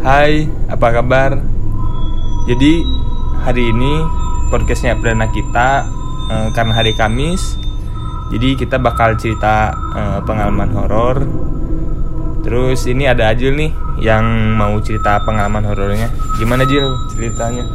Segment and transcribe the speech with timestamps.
[0.00, 1.36] Hai, apa kabar?
[2.48, 2.72] Jadi
[3.44, 4.00] hari ini
[4.48, 5.84] podcastnya perdana kita
[6.32, 7.60] eh, karena hari Kamis.
[8.32, 11.20] Jadi kita bakal cerita eh, pengalaman horor.
[12.40, 14.24] Terus ini ada Ajil nih yang
[14.56, 16.08] mau cerita pengalaman horornya.
[16.40, 17.68] Gimana Jil ceritanya?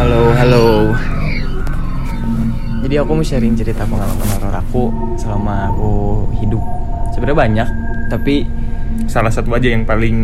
[0.00, 0.96] Halo, halo.
[2.88, 4.84] Jadi aku mau sharing cerita pengalaman horor aku
[5.20, 6.64] selama aku hidup.
[7.12, 7.68] Sebenarnya banyak,
[8.08, 8.48] tapi
[9.08, 10.16] Salah satu aja yang paling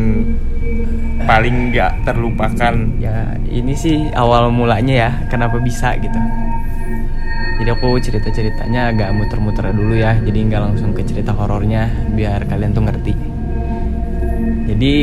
[1.25, 2.75] paling nggak terlupakan.
[3.01, 6.21] ya ini sih awal mulanya ya, kenapa bisa gitu.
[7.55, 12.77] Jadi aku cerita-ceritanya agak muter-muter dulu ya, jadi nggak langsung ke cerita horornya, biar kalian
[12.77, 13.15] tuh ngerti.
[14.69, 14.95] Jadi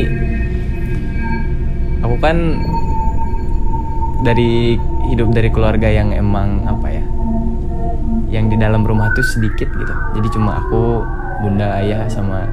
[2.05, 2.37] aku kan
[4.21, 4.77] dari
[5.09, 7.05] hidup dari keluarga yang emang apa ya,
[8.29, 9.95] yang di dalam rumah tuh sedikit gitu.
[10.19, 11.01] Jadi cuma aku,
[11.41, 12.45] bunda, ayah sama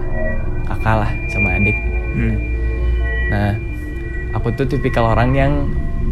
[0.68, 1.76] kakak lah, sama adik.
[2.12, 2.36] Hmm.
[3.32, 3.52] Nah,
[4.36, 5.52] aku tuh tipikal orang yang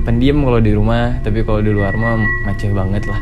[0.08, 2.16] pendiam kalau di rumah, tapi kalau di luar mah
[2.48, 3.20] macet banget lah.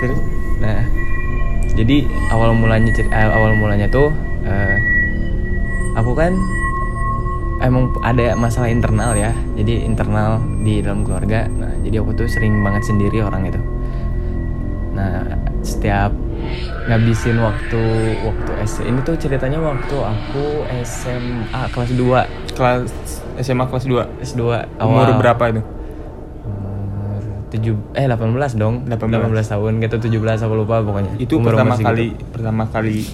[0.00, 0.20] Terus,
[0.60, 0.80] nah,
[1.72, 4.12] jadi awal mulanya eh, awal mulanya tuh
[4.44, 4.76] eh,
[5.96, 6.36] aku kan
[7.64, 11.48] emang ada masalah internal ya, jadi internal di dalam keluarga.
[11.48, 13.60] Nah, jadi aku tuh sering banget sendiri orang itu.
[14.92, 15.24] Nah,
[15.64, 16.12] setiap
[16.86, 17.82] ngabisin waktu
[18.22, 22.88] waktu S ini tuh ceritanya waktu aku SMA kelas 2 Kelas
[23.42, 24.42] SMA kelas 2 S2
[24.80, 25.62] Umur berapa itu?
[27.46, 27.62] 7
[27.94, 28.84] eh 18 dong.
[28.90, 29.32] 18.
[29.32, 29.96] 18 tahun gitu.
[30.02, 31.14] 17 aku lupa pokoknya.
[31.16, 32.24] Itu Umur pertama kali gitu.
[32.34, 33.06] pertama kali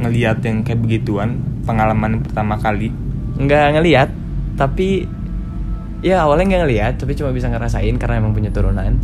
[0.00, 2.90] ngelihat yang kayak begituan, pengalaman pertama kali.
[3.34, 4.08] nggak ngelihat
[4.54, 5.10] tapi
[6.06, 8.94] ya awalnya nggak ngelihat tapi cuma bisa ngerasain karena emang punya turunan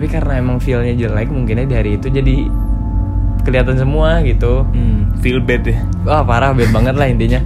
[0.00, 2.48] tapi karena emang feelnya jelek mungkinnya dari itu jadi
[3.44, 4.64] kelihatan semua gitu.
[4.72, 5.76] Hmm, feel bad ya.
[6.08, 7.44] Wah parah bad banget lah intinya.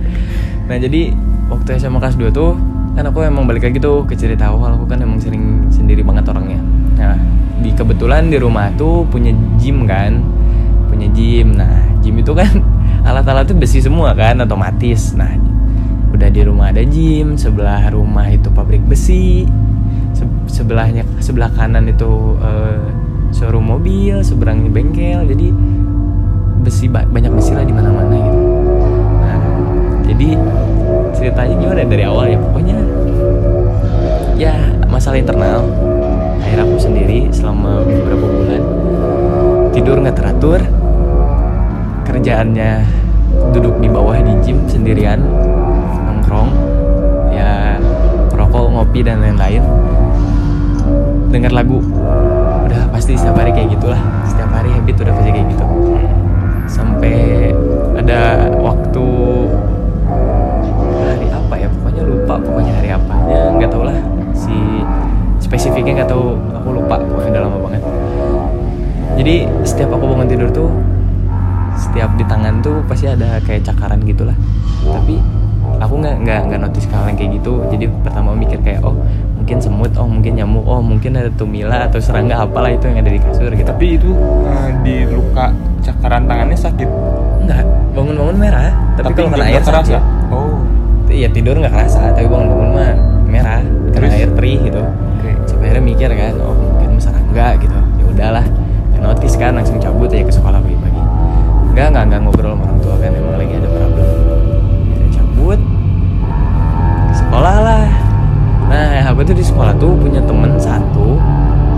[0.71, 1.11] Nah jadi
[1.51, 2.55] waktu SMA kelas 2 tuh
[2.95, 4.79] Kan aku emang balik lagi tuh ke cerita awal.
[4.79, 6.63] Aku kan emang sering sendiri banget orangnya.
[6.95, 7.19] Nah
[7.59, 10.23] di kebetulan di rumah tuh punya gym kan.
[10.87, 11.59] Punya gym.
[11.59, 11.75] Nah
[12.07, 12.55] gym itu kan
[13.11, 15.11] alat-alat tuh besi semua kan otomatis.
[15.19, 15.35] Nah
[16.15, 19.43] udah di rumah ada gym Sebelah rumah itu pabrik besi
[20.15, 22.79] Se- Sebelahnya sebelah kanan itu eh,
[23.35, 25.51] showroom mobil Seberangnya bengkel Jadi
[26.65, 28.41] besi ba- banyak besi lah di mana-mana gitu.
[29.21, 29.41] Nah,
[30.09, 30.29] jadi
[31.13, 32.79] ceritanya gimana dari awal ya pokoknya
[34.41, 34.55] ya
[34.89, 35.61] masalah internal.
[36.41, 38.63] Akhirnya aku sendiri selama beberapa bulan
[39.77, 40.61] tidur nggak teratur,
[42.09, 42.81] kerjaannya
[43.53, 45.21] duduk di bawah di gym sendirian
[46.09, 46.49] nongkrong
[47.29, 47.77] ya
[48.33, 49.61] merokok ngopi dan lain-lain
[51.35, 51.83] dengar lagu
[52.71, 53.99] udah pasti setiap hari kayak gitulah.
[54.31, 55.67] Setiap hari habit udah pasti kayak gitu.
[56.71, 57.51] Sampai
[57.99, 59.07] ada waktu
[61.03, 63.99] hari apa ya pokoknya lupa pokoknya hari apanya nggak tau lah.
[64.31, 64.55] Si
[65.43, 67.83] spesifiknya nggak tahu aku lupa pokoknya udah lama banget.
[69.19, 69.35] Jadi
[69.67, 70.71] setiap aku bangun tidur tuh
[71.75, 74.39] setiap di tangan tuh pasti ada kayak cakaran gitulah.
[74.87, 75.19] Tapi
[75.83, 77.59] aku nggak nggak nggak notice hal yang kayak gitu.
[77.75, 78.95] Jadi pertama mikir kayak oh
[79.45, 83.13] mungkin semut oh mungkin nyamuk oh mungkin ada tumila atau serangga apalah itu yang ada
[83.13, 84.09] di kasur gitu Tapi itu
[84.49, 85.53] eh, di luka
[85.85, 86.89] cakaran tangannya sakit.
[87.45, 87.61] Enggak,
[87.93, 88.73] bangun-bangun merah.
[88.97, 90.01] Tapi, kalau kena air kerasa.
[90.01, 90.33] sakit.
[90.33, 90.57] Oh.
[91.13, 92.93] Iya tidur nggak kerasa, tapi bangun-bangun mah
[93.29, 93.61] merah.
[93.93, 94.17] Kena Terus?
[94.17, 94.81] air perih gitu.
[94.81, 95.31] Oke.
[95.45, 97.77] Sampai akhirnya mikir kan, oh mungkin serangga gitu.
[98.01, 98.47] Ya udahlah,
[98.97, 101.03] ya notice kan langsung cabut aja ke sekolah pagi-pagi.
[101.77, 103.37] Enggak, enggak, enggak ngobrol sama orang tua kan emang
[109.15, 111.15] aku tuh di sekolah tuh punya temen satu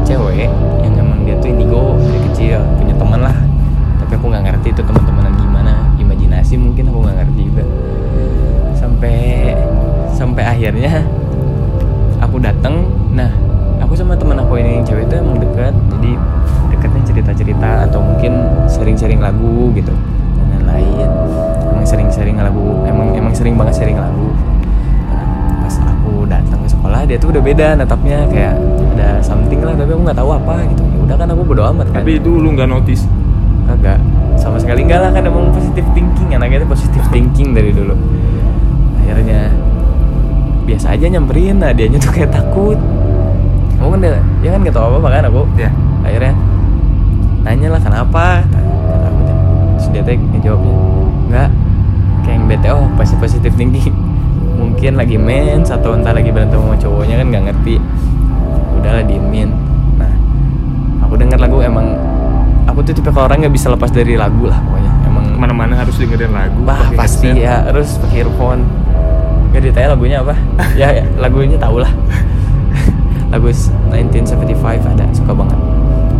[0.08, 0.48] cewek
[0.80, 3.36] yang emang dia tuh indigo dari kecil punya teman lah.
[4.00, 5.72] Tapi aku nggak ngerti itu teman-temanan gimana.
[6.00, 7.64] Imajinasi mungkin aku nggak ngerti juga.
[8.72, 9.52] Sampai
[10.16, 11.04] sampai akhirnya
[12.24, 13.28] aku datang nah
[13.84, 16.16] aku sama teman aku ini cewek itu emang dekat jadi
[16.72, 18.32] dekatnya cerita-cerita atau mungkin
[18.65, 19.92] sering-sering lagu gitu.
[20.41, 21.10] Dan lain-lain.
[21.68, 24.32] Emang sering-sering lagu emang emang sering banget sharing lagu
[27.06, 28.58] dia tuh udah beda natapnya kayak
[28.98, 30.82] ada something lah tapi aku nggak tahu apa gitu.
[30.82, 32.03] Ya udah kan aku bodo amat kan.
[32.03, 33.06] Tapi itu lu nggak notice.
[33.70, 33.98] Kagak.
[34.36, 37.94] Sama sekali enggak lah kan emang positive thinking Anaknya tuh positive thinking dari dulu.
[39.00, 39.54] Akhirnya
[40.66, 42.78] Biasa aja nyamperin Nah dianya tuh kayak takut.
[43.78, 45.42] Kamu kan dia, kan gak tau apa-apa kan aku?
[45.54, 45.70] Ya.
[46.03, 46.34] Akhirnya
[47.47, 48.42] Nanya lah kenapa?
[48.50, 49.38] Tuh.
[49.78, 50.74] Terus dia tuh ngejawabnya
[51.30, 51.50] Enggak
[52.26, 53.94] Kayak yang bete Oh pasti positive thinking
[54.77, 57.75] Mungkin lagi mens Atau entah lagi berantem sama cowoknya kan gak ngerti
[58.77, 59.51] Udahlah diemin
[59.97, 60.13] Nah
[61.01, 61.97] aku denger lagu emang
[62.67, 65.97] aku tuh tipe orang nggak bisa lepas dari lagu lah pokoknya emang ke mana-mana harus
[65.97, 67.47] dengerin lagu Bah pasti headset.
[67.49, 68.69] ya harus pakai earphone.
[69.57, 70.34] Gak ditanya lagunya apa?
[70.81, 71.89] ya, ya, lagunya tau lah.
[73.33, 74.53] lagu 1975
[74.93, 75.57] ada suka banget.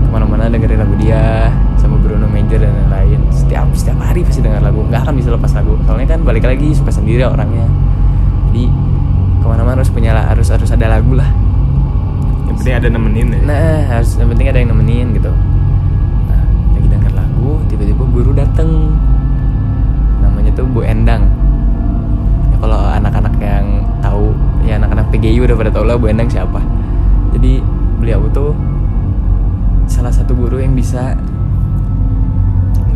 [0.01, 3.21] Ke mana-mana dengerin lagu dia sama Bruno Major dan lain-lain.
[3.29, 4.81] Setiap setiap hari pasti denger lagu.
[4.89, 5.77] Nggak akan bisa lepas lagu.
[5.85, 7.69] Soalnya kan balik lagi suka sendiri orangnya.
[8.57, 8.73] Jadi
[9.37, 11.29] ke mana-mana harus punya lah, harus harus ada lagu lah.
[12.49, 15.29] yang penting ada nemenin ya Nah, harus yang penting ada yang nemenin gitu.
[16.25, 16.43] Nah,
[16.73, 18.97] lagi denger lagu, tiba-tiba guru dateng.
[20.25, 21.29] Namanya tuh Bu Endang.
[22.49, 24.33] Ya kalau anak-anak yang tahu,
[24.65, 26.65] ya anak-anak PGI udah pada tahu lah Bu Endang siapa.
[27.37, 27.61] Jadi
[28.01, 28.57] beliau tuh
[29.85, 31.13] salah satu guru yang bisa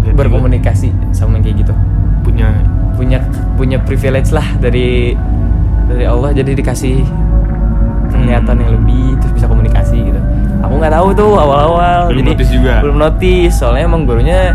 [0.01, 1.77] juga berkomunikasi sama kayak gitu.
[2.25, 2.49] punya
[2.97, 3.21] Punya
[3.61, 5.13] punya privilege lah dari
[5.91, 7.03] dari Allah jadi dikasih
[8.11, 10.21] penglihatan yang lebih terus bisa komunikasi gitu.
[10.61, 12.75] Aku nggak tahu tuh awal-awal Belum jadi notice juga?
[12.85, 13.55] belum notice.
[13.59, 14.55] Soalnya emang gurunya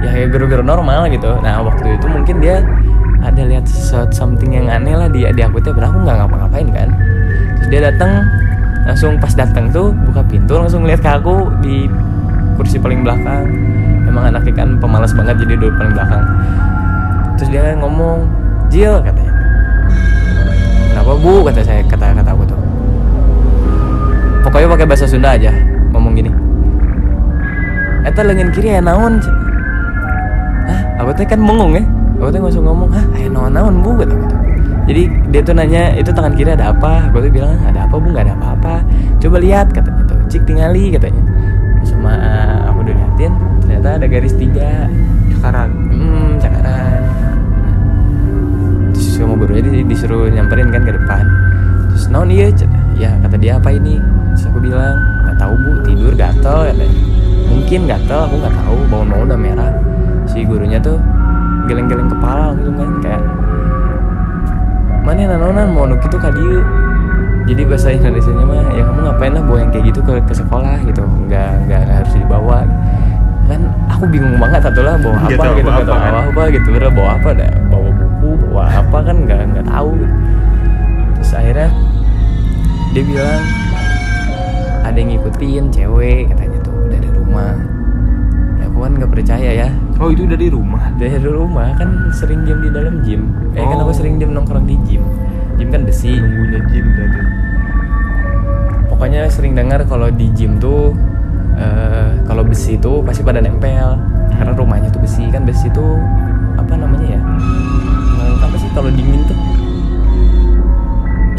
[0.00, 1.30] ya kayak guru-guru normal gitu.
[1.44, 2.64] Nah waktu itu mungkin dia
[3.20, 6.88] ada lihat sesuatu something yang aneh lah di di aku tuh aku nggak ngapa-ngapain kan.
[7.60, 8.24] Terus dia datang
[8.88, 11.84] langsung pas datang tuh buka pintu langsung lihat ke aku di
[12.56, 13.44] kursi paling belakang.
[14.08, 16.24] Emang anaknya kan pemalas banget jadi duduk paling belakang.
[17.36, 18.24] Terus dia ngomong
[18.70, 19.39] Jil katanya
[20.90, 21.32] kenapa bu?
[21.46, 22.60] Kata saya kata kata aku tuh.
[24.44, 25.52] Pokoknya pakai bahasa Sunda aja
[25.94, 26.30] ngomong gini.
[28.02, 29.20] Eta lengan kiri ya naon.
[30.66, 31.84] Hah, aku teh kan bengong ya.
[32.20, 33.04] Aku teh langsung ngomong, hah?
[33.16, 33.96] Aya naon-naon bu?
[33.96, 34.36] Kata gitu
[34.90, 37.06] Jadi dia tuh nanya, itu tangan kiri ada apa?
[37.12, 38.10] Aku tuh bilang, ada apa bu?
[38.10, 38.82] Gak ada apa-apa.
[39.22, 41.22] Coba lihat katanya tuh, cik tingali katanya.
[41.86, 42.12] Sama
[42.68, 43.32] aku udah liatin,
[43.62, 44.88] ternyata ada garis tiga.
[45.36, 47.00] Sekarang Hmm, cakaran.
[49.20, 51.28] Terus sama gurunya di- disuruh nyamperin kan ke depan.
[51.92, 52.48] Terus naon iya?
[52.96, 54.00] Ya kata dia apa ini?
[54.32, 54.96] Terus aku bilang
[55.28, 56.88] nggak tahu bu, tidur gatel katanya.
[57.52, 58.76] Mungkin gatel, aku nggak tahu.
[58.88, 59.72] Bangun-bangun udah merah.
[60.24, 60.96] Si gurunya tuh
[61.68, 63.22] geleng-geleng kepala gitu kan kayak
[65.04, 66.60] mana nanonan mau nuk itu kadieu
[67.46, 70.34] jadi bahasa Indonesia nya mah ya kamu ngapain lah bawa yang kayak gitu ke, ke
[70.34, 72.66] sekolah gitu nggak nggak harus dibawa
[73.50, 77.10] kan aku bingung banget satu lah bawa apa tahu gitu bawa apa gitu udah bawa
[77.18, 78.89] apa dah bawa buku bawa apa
[79.40, 79.90] nggak nggak tahu.
[79.96, 80.16] Gitu.
[81.16, 81.68] terus akhirnya
[82.92, 83.42] dia bilang
[84.80, 87.54] ada yang ngikutin cewek katanya tuh dari rumah.
[88.58, 89.68] Ya aku kan nggak percaya ya.
[90.00, 90.92] Oh itu dari rumah?
[90.96, 93.28] Dari rumah kan sering diam di dalam gym.
[93.52, 93.96] Eh kan aku Oh.
[93.96, 95.04] sering diam nongkrong di gym.
[95.56, 96.16] Gym kan besi.
[96.16, 97.20] Nunggunya gym dari
[98.90, 100.92] pokoknya sering dengar kalau di gym tuh
[101.56, 103.96] eh, kalau besi tuh pasti pada nempel.
[104.32, 105.28] Karena rumahnya tuh besi.
[105.28, 106.00] Kan besi tuh
[106.56, 107.20] apa namanya ya
[108.70, 109.38] kalau dingin tuh.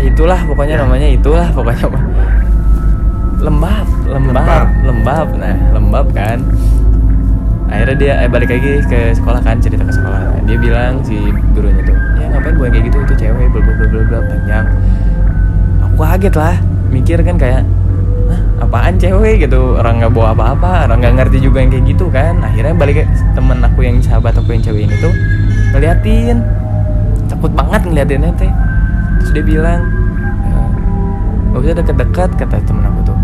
[0.02, 0.82] Itulah pokoknya Ya.
[0.82, 2.06] namanya itulah pokoknya lembab
[3.42, 4.68] lembab Lembab.
[4.84, 5.28] lembab.
[5.36, 6.40] Nah lembab kan.
[7.72, 10.20] Akhirnya dia eh, balik lagi ke sekolah kan cerita ke sekolah.
[10.28, 11.16] Nah, dia bilang si
[11.56, 12.98] gurunya tuh ya ngapain gue kayak gitu?
[13.02, 14.66] Itu cewek bla bla bla bla panjang
[15.82, 16.56] aku kaget lah
[16.88, 17.62] mikir kan kayak
[18.28, 19.42] Hah, apaan cewek?
[19.42, 19.62] Gitu.
[19.74, 22.36] Orang nggak bawa apa-apa orang nggak ngerti juga yang kayak gitu kan.
[22.42, 25.14] Akhirnya balik ke temen aku yang sahabat aku yang cewek ini tuh
[25.72, 26.44] ngeliatin
[27.42, 28.54] takut banget ngeliatinnya teh.
[29.18, 29.82] Terus dia bilang
[30.46, 30.70] "Eh,
[31.50, 33.18] gak usah deket-deket kata temen aku tuh.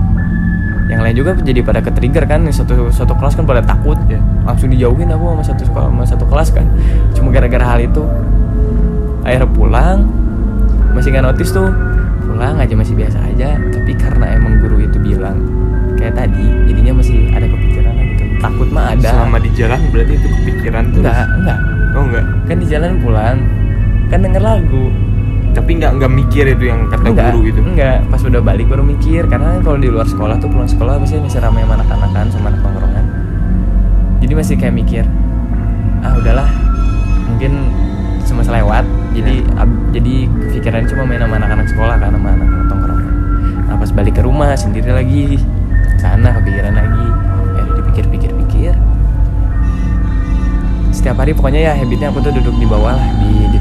[0.89, 3.93] Yang lain juga jadi pada ke trigger kan satu satu kelas kan pada takut.
[4.09, 4.17] Ya.
[4.41, 6.65] langsung dijauhin aku sama satu sekolah sama satu kelas kan.
[7.13, 8.01] Cuma gara-gara hal itu
[9.21, 10.09] akhirnya pulang
[10.97, 11.69] masih nggak notice tuh.
[12.25, 13.53] Pulang aja masih biasa aja.
[13.69, 15.37] Tapi karena emang guru itu bilang
[15.93, 19.13] kayak tadi jadinya masih ada kepikiran gitu takut mah ada.
[19.13, 21.59] Selama di jalan berarti itu kepikiran tuh enggak enggak
[21.93, 23.37] oh enggak kan di jalan pulang
[24.07, 24.91] kan denger lagu.
[25.57, 28.85] Tapi nggak nggak mikir itu yang kata enggak, guru itu enggak pas udah balik baru
[28.85, 32.25] mikir karena kalau di luar sekolah tuh pulang sekolah pasti masih ramai sama anak-anak kan
[32.29, 33.05] sama anak tongkrongan
[34.21, 35.03] jadi masih kayak mikir
[36.05, 36.45] ah udahlah
[37.25, 37.73] mungkin
[38.27, 38.85] cuma selewat.
[39.17, 43.13] Jadi ab- jadi kepikiran cuma main sama anak-anak sekolah kan sama anak-anak tongkrongan
[43.65, 45.41] nah pas balik ke rumah sendiri lagi
[45.97, 47.07] sana kepikiran lagi.
[47.57, 48.77] Ya udah dipikir-pikir-pikir
[50.93, 53.56] setiap hari pokoknya ya habitnya aku tuh duduk di bawah lah di di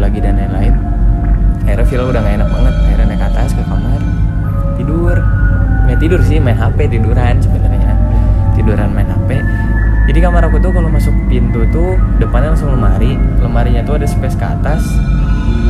[0.00, 0.74] lagi dan lain-lain.
[1.68, 2.74] Akhirnya feel udah gak enak banget.
[2.88, 4.00] Akhirnya naik ke atas ke kamar.
[4.80, 5.16] Tidur.
[5.86, 7.92] Nggak tidur sih main hp tiduran sebenarnya.
[8.56, 9.30] Tiduran main hp
[10.10, 13.14] jadi kamar aku tuh kalau masuk pintu tuh depannya langsung lemari.
[13.38, 14.82] Lemarinya tuh ada space ke atas.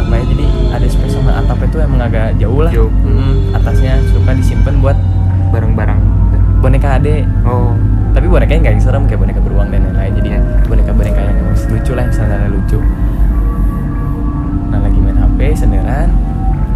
[0.01, 2.73] Apa ya jadi ada space sama atapnya tuh emang agak jauh lah.
[2.73, 2.89] Jauh.
[3.05, 4.97] Mm, atasnya suka disimpan buat
[5.53, 6.01] barang-barang.
[6.65, 7.29] boneka ade.
[7.45, 7.77] Oh.
[8.17, 10.13] Tapi bonekanya nggak yang serem kayak boneka beruang dan lain-lain.
[10.17, 10.29] Jadi
[10.73, 12.81] boneka-boneka yang lucu lah yang lucu
[15.57, 16.11] senderan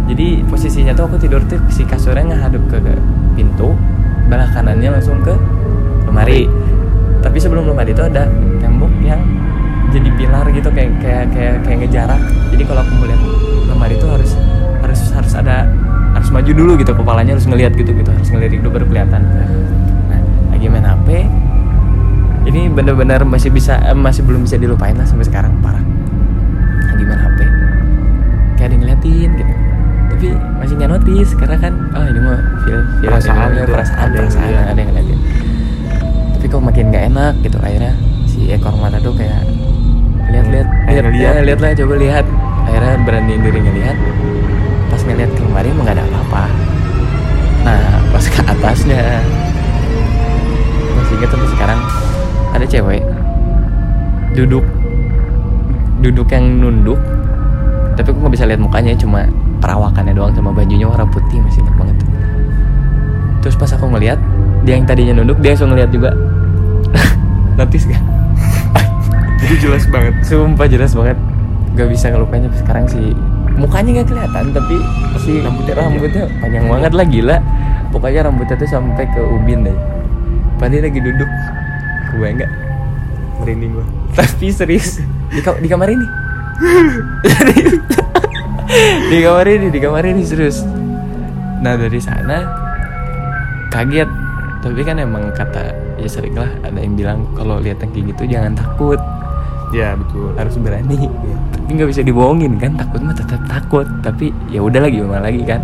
[0.05, 2.93] jadi posisinya tuh aku tidur tuh si kasurnya ngadep ke, ke
[3.33, 3.73] pintu
[4.29, 5.33] belah kanannya langsung ke
[6.05, 6.45] lemari.
[7.25, 8.29] Tapi sebelum lemari itu ada
[8.61, 9.21] tembok yang
[9.89, 12.21] jadi pilar gitu kayak kayak kayak kayak ngejarak.
[12.53, 13.21] Jadi kalau aku melihat
[13.65, 14.31] lemari itu harus
[14.85, 15.65] harus harus ada
[16.13, 18.09] harus maju dulu gitu kepalanya harus ngelihat gitu gitu.
[18.13, 19.21] Harus ngelirik dulu baru kelihatan.
[20.09, 20.21] Nah
[20.53, 21.07] lagi main HP
[22.45, 25.84] ini bener-bener masih bisa eh, masih belum bisa dilupain lah sampai sekarang parah
[29.05, 29.53] yang ngeliatin gitu.
[30.05, 30.27] Tapi
[30.61, 33.71] masih nggak notice karena kan oh ini mah feel, feel Perasaan ya, gitu.
[33.73, 34.65] perasaan Ada yang perasaan ngeliat.
[34.65, 35.19] ada yang ngeliatin
[36.45, 37.57] tapi kok makin nggak enak gitu.
[37.57, 37.93] Akhirnya
[38.29, 39.41] si ekor mata tuh kayak
[40.29, 42.25] lihat-lihat lihat ya lihat lah coba lihat.
[42.69, 43.97] Akhirnya beraniin diri ngelihat.
[44.93, 46.43] Pas ngeliat ke lemari emang nggak ada apa-apa.
[47.65, 49.25] Nah pas ke atasnya.
[50.93, 51.79] Masih inget sampai sekarang
[52.53, 53.01] ada cewek
[54.37, 54.65] duduk
[56.05, 57.01] duduk yang nunduk
[57.95, 59.25] tapi aku nggak bisa lihat mukanya cuma
[59.59, 61.97] perawakannya doang sama bajunya warna putih masih inget banget.
[63.39, 64.19] Terus pas aku ngeliat
[64.61, 66.11] dia yang tadinya nunduk dia langsung ngeliat juga.
[67.57, 68.03] Notice gak
[69.39, 70.13] Jadi jelas banget.
[70.21, 71.17] sumpah jelas banget.
[71.75, 73.13] Gak bisa ngelupain sampai sekarang sih
[73.55, 74.75] mukanya nggak kelihatan tapi
[75.15, 77.37] si Rambutnya rambutnya, panjang banget lah gila.
[77.89, 79.77] Pokoknya rambutnya tuh sampai ke ubin deh.
[80.57, 81.29] Padahal dia lagi duduk.
[82.11, 82.51] Gue nggak?
[83.35, 83.85] Merinding gua.
[84.15, 85.03] tapi serius
[85.35, 86.07] di, ka- di kamar ini
[89.11, 90.63] di kamar ini di kamar ini serius.
[91.61, 92.37] Nah dari sana
[93.71, 94.09] kaget.
[94.65, 98.23] Tapi kan emang kata ya sering lah ada yang bilang kalau lihat yang kayak gitu
[98.25, 98.99] jangan takut.
[99.73, 100.31] Ya betul.
[100.39, 101.09] harus berani.
[101.51, 102.77] Tapi nggak bisa dibohongin kan?
[102.79, 103.85] Takut mah tetap takut.
[104.01, 105.61] Tapi ya udah lagi gimana lagi kan?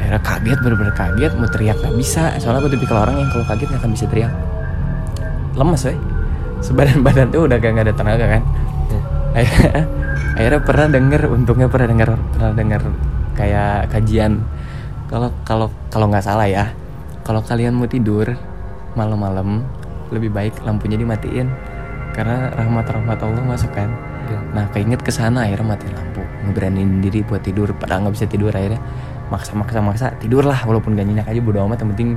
[0.00, 1.32] Akhirnya kaget bener-bener kaget.
[1.36, 2.32] Mau teriak nggak bisa.
[2.40, 4.32] Soalnya aku tipikal orang yang kalau kaget nggak akan bisa teriak.
[5.58, 5.98] Lemes weh
[6.60, 8.42] sebadan badan tuh udah gak, ada tenaga kan?
[9.30, 9.88] Akhirnya,
[10.40, 12.82] akhirnya pernah denger untungnya pernah denger pernah denger
[13.36, 14.40] kayak kajian
[15.12, 16.72] kalau kalau kalau nggak salah ya
[17.20, 18.24] kalau kalian mau tidur
[18.96, 19.68] malam-malam
[20.08, 21.52] lebih baik lampunya dimatiin
[22.16, 23.92] karena rahmat-rahmat Allah masuk kan
[24.30, 24.38] Ya.
[24.54, 28.54] nah keinget ke sana akhirnya matiin lampu ngeberaniin diri buat tidur padahal nggak bisa tidur
[28.54, 28.78] akhirnya
[29.26, 32.08] maksa maksa maksa tidur lah walaupun gak nyenyak aja bodo amat yang penting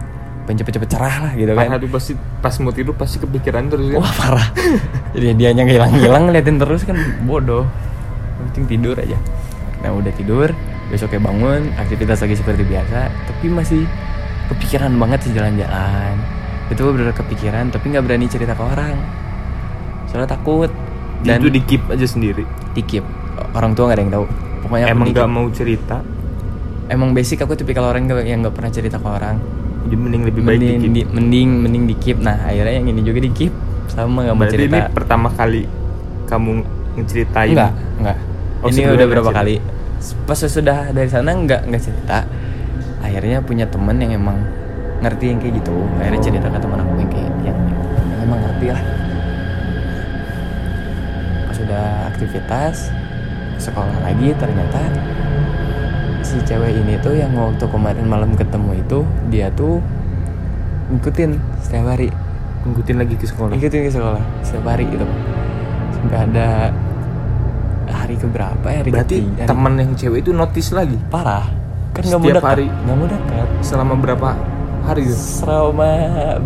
[0.44, 2.14] pengen cepet-cepet cerah lah gitu kan Parah tuh pasti
[2.44, 3.98] pas mau tidur pasti kepikiran terus kan.
[3.98, 4.48] Wah parah.
[5.16, 7.64] Jadi dia nya hilang-hilang ngeliatin terus kan bodoh.
[8.40, 9.18] Yang penting tidur aja.
[9.84, 10.48] Nah udah tidur,
[10.88, 13.84] besoknya bangun, aktivitas lagi seperti biasa, tapi masih
[14.52, 16.16] kepikiran banget sih jalan-jalan.
[16.72, 18.96] Itu bener kepikiran, tapi nggak berani cerita ke orang.
[20.10, 20.72] Soalnya takut.
[21.24, 22.44] Dan itu di keep aja sendiri.
[22.74, 23.06] dikip.
[23.54, 24.26] Orang tua nggak ada yang tahu.
[24.66, 26.02] Pokoknya Emang nggak mau cerita.
[26.90, 29.40] Emang basic aku tipikal orang nggak- yang nggak pernah cerita ke orang.
[29.88, 30.92] Jadi mending lebih baik di mending, keep.
[30.92, 32.18] di, mending mending di keep.
[32.20, 33.54] Nah akhirnya yang ini juga di keep
[33.92, 34.78] sama nggak mau cerita.
[34.80, 35.64] ini pertama kali
[36.26, 36.64] kamu
[36.98, 37.54] ngeceritain.
[37.54, 38.18] Enggak, enggak.
[38.64, 39.56] Oh, ini udah berapa nggak kali.
[40.28, 42.28] Pas sudah dari sana enggak enggak cerita.
[43.04, 44.40] Akhirnya punya temen yang emang
[45.04, 45.76] ngerti yang kayak gitu.
[46.00, 48.84] Akhirnya cerita ke teman aku yang kayak yang, yang emang ngerti lah.
[51.50, 51.86] Pas sudah
[52.16, 52.76] aktivitas
[53.60, 54.82] sekolah lagi ternyata
[56.24, 59.84] si cewek ini tuh yang waktu kemarin malam ketemu itu dia tuh
[60.92, 62.12] ngikutin setiap hari
[62.64, 63.52] Ngikutin lagi ke sekolah.
[63.60, 65.04] ngikutin ke sekolah setiap hari gitu
[66.04, 66.48] sampai ada
[67.88, 70.98] hari keberapa ya hari Berarti ketiga, hari- teman yang cewek itu notice lagi?
[71.08, 71.48] Parah.
[71.96, 72.44] Kan nggak dekat.
[72.44, 72.68] hari?
[72.68, 73.48] nggak mau dekat.
[73.64, 74.30] Selama berapa
[74.84, 75.16] hari tuh?
[75.16, 75.88] selama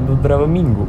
[0.06, 0.86] beberapa minggu.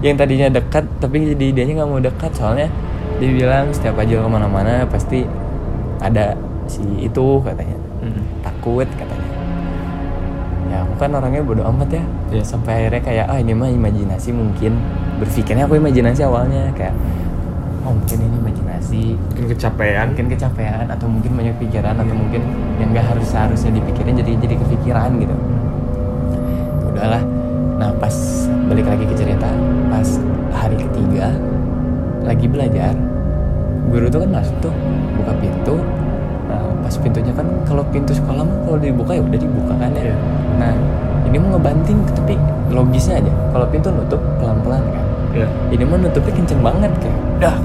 [0.00, 2.32] Yang tadinya dekat tapi jadi dia nggak mau dekat.
[2.32, 2.72] Soalnya
[3.20, 5.28] dia bilang setiap aja ke mana-mana pasti
[6.00, 6.32] ada
[6.64, 7.76] si itu katanya.
[8.00, 8.22] Mm.
[8.40, 9.28] takut katanya.
[10.66, 12.04] Ya aku kan orangnya bodo amat ya.
[12.32, 12.42] Iya.
[12.46, 14.78] sampai akhirnya kayak ah ini mah imajinasi mungkin.
[15.20, 16.92] Berpikirnya aku imajinasi awalnya kayak
[17.86, 19.02] oh mungkin ini imajinasi.
[19.14, 20.06] Mungkin kecapean.
[20.12, 22.42] mungkin kecapean atau mungkin banyak pikiran atau mungkin
[22.82, 25.36] yang nggak harus seharusnya dipikirin jadi jadi kepikiran gitu.
[26.90, 27.22] Udahlah.
[27.78, 28.14] Nah pas
[28.66, 29.46] balik lagi ke cerita
[29.86, 30.08] pas
[30.50, 31.30] hari ketiga
[32.26, 32.92] lagi belajar.
[33.86, 34.74] Guru tuh kan masuk tuh
[35.22, 35.78] buka pintu.
[36.50, 40.10] Nah pas pintunya kan kalau pintu sekolah mah kalau dibuka ya udah dibuka kan ya.
[40.10, 40.16] Iya.
[40.58, 40.74] nah
[41.26, 42.34] ini mau ngebanting tapi
[42.74, 43.32] logisnya aja.
[43.54, 45.04] Kalau pintu nutup pelan pelan kan.
[45.36, 45.44] Ya.
[45.68, 47.56] ini mah nutupnya kenceng banget kayak dah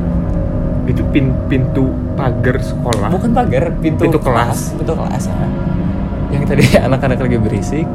[0.83, 3.09] Itu pin pintu pagar sekolah.
[3.09, 4.73] bukan pagar pintu, Pintu kelas.
[4.73, 5.35] pintu kelas ya.
[6.31, 7.88] yang tadi anak-anak lagi berisik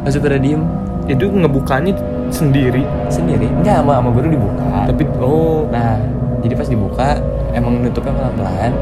[0.00, 0.62] langsung pada diem
[1.04, 1.92] Itu ngebukanya
[2.28, 2.82] sendiri.
[3.06, 6.00] sendiri enggak sama sama guru dibuka Tapi oh nah
[6.40, 7.08] jadi pas dibuka
[7.52, 8.72] emang nutupnya pelan-pelan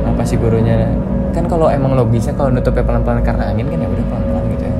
[0.00, 0.88] nah pas si gurunya
[1.30, 4.74] kan kalau emang logisnya kalau nutupnya pelan-pelan karena angin kan ya udah pelan-pelan gitu ya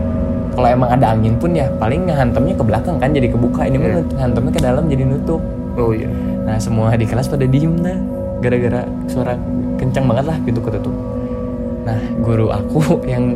[0.52, 3.88] kalau emang ada angin pun ya paling ngehantamnya ke belakang kan jadi kebuka ini mah
[3.88, 4.02] Iya.
[4.08, 5.42] ngehantamnya ke dalam jadi nutup
[5.76, 6.09] oh iya.
[6.45, 7.97] Nah semua di kelas pada diem dah.
[8.40, 9.33] Gara-gara suara
[9.76, 10.92] kencang banget lah pintu ketutup.
[11.85, 12.80] Nah guru aku
[13.12, 13.33] yang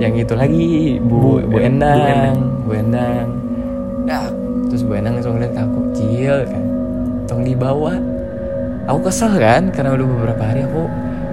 [0.00, 1.98] yang itu lagi Bu, Bu- Bu, Bu Endang.
[2.00, 2.38] Endang.
[2.64, 3.26] Bu Endang.
[4.06, 4.32] Dak.
[4.70, 6.62] Terus Bu Endang langsung ngeliat ke aku Cil kan
[7.26, 7.94] tong dibawa
[8.90, 10.82] aku kesel kan karena udah beberapa hari aku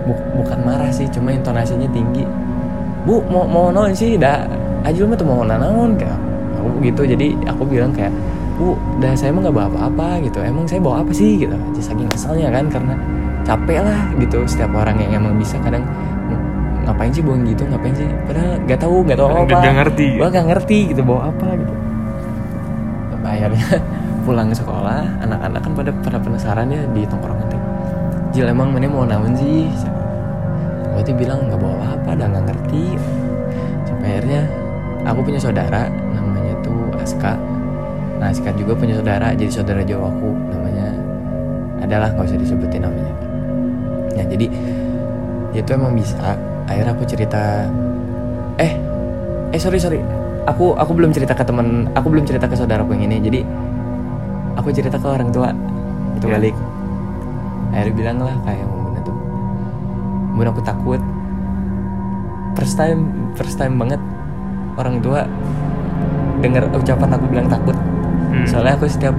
[0.05, 2.21] bu- bukan marah sih cuma intonasinya tinggi.
[3.01, 4.13] Bu mau mau naon sih?
[4.13, 4.45] Dah
[4.83, 6.17] aja lu mah tuh mau naon kan.
[6.59, 8.11] Aku gitu jadi aku bilang kayak
[8.57, 10.39] bu dah saya emang nggak bawa apa-apa gitu.
[10.41, 11.37] Emang saya bawa apa sih?
[11.37, 11.53] gitu.
[11.53, 12.93] Aja saking keselnya kan karena
[13.45, 15.85] capek lah gitu setiap orang yang emang bisa kadang
[16.27, 18.09] "Hmm, ngapain sih buang gitu ngapain sih?
[18.27, 20.07] Padahal nggak tahu nggak tahu apa nggak ngerti.
[20.17, 21.73] gua nggak ngerti gitu bawa apa gitu.
[23.27, 23.67] Akhirnya
[24.25, 27.61] pulang ke sekolah anak-anak kan pada pada penasaran ya di tongkrongan teh
[28.35, 29.67] Jil emang mana mau naon sih?
[30.95, 32.83] Waktu bilang nggak bawa apa dah nggak ngerti.
[33.85, 34.41] Sampai akhirnya
[35.05, 37.37] aku punya saudara namanya tuh Aska
[38.17, 40.89] nah Aska juga punya saudara jadi saudara jauh aku namanya
[41.85, 43.13] adalah nggak usah disebutin namanya.
[44.17, 44.49] Ya jadi
[45.53, 46.33] dia tuh emang bisa
[46.65, 47.69] akhirnya aku cerita
[48.57, 48.73] eh
[49.53, 50.01] eh sorry sorry
[50.49, 53.39] aku aku belum cerita ke teman aku belum cerita ke saudaraku yang ini jadi
[54.57, 55.53] aku cerita ke orang tua
[56.17, 56.33] itu Ya.
[56.41, 56.55] balik.
[57.69, 59.17] Akhirnya bilang lah kayak bunda tuh.
[60.33, 61.01] Bunda aku takut.
[62.57, 63.01] First time
[63.37, 64.01] first time banget
[64.81, 65.29] orang tua
[66.41, 67.77] dengar ucapan aku bilang takut
[68.47, 68.51] Hmm.
[68.55, 69.15] soalnya aku setiap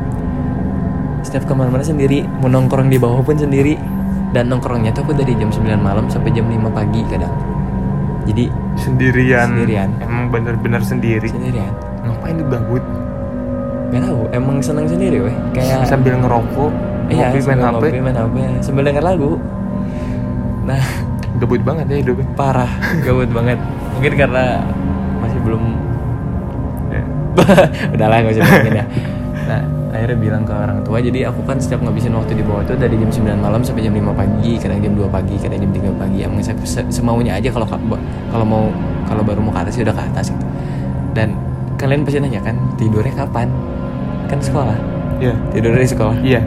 [1.21, 3.77] setiap ke mana-mana sendiri mau nongkrong di bawah pun sendiri.
[4.29, 7.33] Dan nongkrongnya tuh aku dari jam 9 malam sampai jam 5 pagi kadang.
[8.29, 8.45] Jadi
[8.77, 9.49] sendirian.
[9.57, 9.89] Sendirian.
[10.05, 11.29] emang bener-bener sendiri.
[11.33, 11.73] Sendirian.
[12.05, 12.85] Ngapain di gabut
[13.89, 15.37] Gak tahu, emang seneng sendiri weh.
[15.57, 16.73] Kayak sambil ngerokok
[17.09, 19.31] iya, ngopi main sambil hp ngopi, main HP Sambil denger lagu.
[20.69, 20.83] Nah,
[21.41, 22.27] gabut banget ya hidupnya.
[22.37, 23.57] parah, gabut banget.
[23.97, 24.45] Mungkin karena
[25.25, 25.63] masih belum
[26.89, 27.05] Ya.
[27.97, 28.87] Udahlah gak usah ngomongin ya
[29.49, 29.65] Nah,
[29.97, 33.01] akhirnya bilang ke orang tua Jadi aku kan setiap ngabisin waktu di bawah itu Dari
[33.01, 36.19] jam 9 malam sampai jam 5 pagi Kadang jam 2 pagi, kadang jam 3 pagi.
[36.45, 37.65] Se- se- semaunya aja kalau
[38.29, 38.65] kalau mau
[39.09, 40.45] kalau baru mau ke atas ya udah ke atas gitu.
[41.17, 41.33] Dan
[41.81, 43.49] kalian pasti nanya kan Tidurnya kapan?
[44.29, 44.77] Kan sekolah.
[45.17, 45.33] Iya.
[45.51, 46.17] Tidur di sekolah.
[46.21, 46.41] Iya.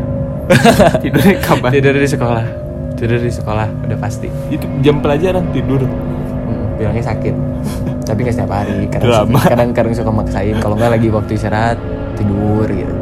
[1.03, 1.69] Tidurnya kapan?
[1.73, 2.45] Tidur di sekolah.
[2.93, 4.29] Tidur di sekolah udah pasti.
[4.53, 5.81] Itu jam pelajaran tidur.
[5.81, 7.33] Hmm, bilangnya sakit.
[8.07, 10.53] Tapi gak setiap hari kadang kadang kadang suka maksain.
[10.61, 11.81] Kalau nggak lagi waktu istirahat
[12.21, 12.95] tidur gitu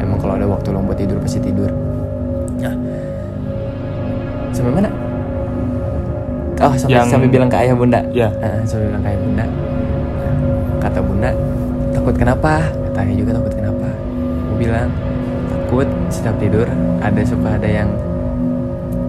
[0.00, 1.70] emang kalau ada waktu luang buat tidur pasti tidur.
[2.60, 2.74] Nah
[4.50, 4.90] sampai mana?
[6.64, 8.00] Oh sampai Yang- sampai bilang ke ayah bunda.
[8.14, 8.28] Ya.
[8.40, 9.44] Nah, sampai bilang ke ayah bunda.
[10.80, 11.30] Kata bunda
[11.92, 12.52] takut kenapa?
[12.90, 13.88] Kata ayah juga takut kenapa?
[14.48, 14.88] Aku bilang
[15.50, 16.66] takut setiap tidur
[17.02, 17.88] ada suka ada yang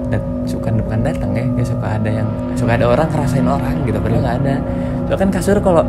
[0.09, 3.97] dat- suka bukan datang ya ya suka ada yang suka ada orang ngerasain orang gitu
[4.01, 4.55] padahal nggak ada.
[5.05, 5.83] Soalnya kan kasur kalau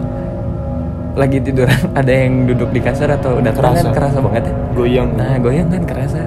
[1.16, 3.88] lagi tiduran ada yang duduk di kasur atau udah kerasa Kerasa.
[3.88, 3.94] kan?
[3.96, 4.18] Kerasa.
[4.20, 4.52] Banget ya?
[4.72, 5.08] Goyang.
[5.16, 6.20] Nah goyang kan kerasa.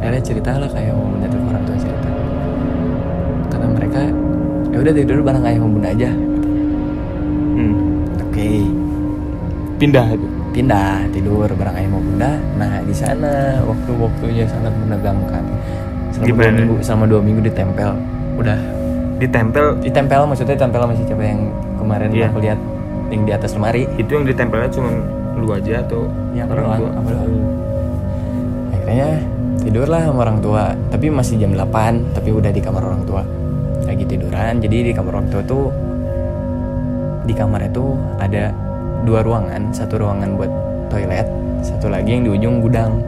[0.00, 2.08] Akhirnya cerita lah kayak mau tuh orang tua cerita.
[3.48, 4.00] Kata mereka
[4.66, 6.10] ya udah tidur bareng ayah mau bunda aja.
[7.50, 7.74] Hmm.
[8.18, 8.48] oke.
[9.76, 10.26] Pindah itu?
[10.50, 12.32] Pindah tidur bareng ayah mau bunda.
[12.56, 15.44] Nah di sana waktu waktunya sangat menegangkan.
[16.10, 16.56] Selama dua Gimana?
[16.58, 17.90] minggu selama dua minggu ditempel.
[18.36, 18.58] Udah.
[19.20, 19.66] Ditempel?
[19.78, 21.42] Ditempel maksudnya tempel sama si cewek yang
[21.76, 22.26] kemarin Iya.
[22.26, 22.56] aku lihat
[23.10, 23.84] yang di atas lemari.
[23.98, 24.90] Itu yang ditempelnya cuma
[25.36, 26.90] lu aja atau ya orang tua?
[28.70, 29.22] akhirnya
[29.62, 33.22] tidurlah sama orang tua tapi masih jam 8 tapi udah di kamar orang tua.
[33.86, 35.70] Lagi tiduran jadi di kamar orang tua tuh
[37.26, 38.50] di kamar itu ada
[39.06, 40.50] dua ruangan satu ruangan buat
[40.90, 41.28] toilet
[41.62, 42.98] satu lagi yang di ujung gudang.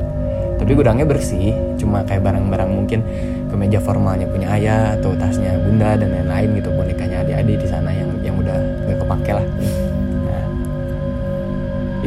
[0.60, 3.02] Tapi gudangnya bersih cuma kayak barang-barang mungkin
[3.50, 8.08] kemeja formalnya punya ayah atau tasnya bunda dan lain-lain gitu bonekanya adik-adik di sana yang
[8.22, 9.46] yang udah gak kepake lah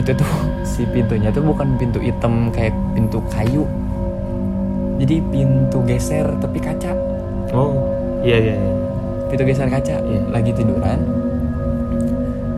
[0.05, 3.65] itu tuh si pintunya tuh bukan pintu hitam kayak pintu kayu.
[4.95, 6.93] Jadi pintu geser tapi kaca.
[7.51, 7.73] Oh
[8.21, 8.71] iya iya, iya.
[9.25, 10.21] pintu geser kaca Iya.
[10.29, 10.99] lagi tiduran.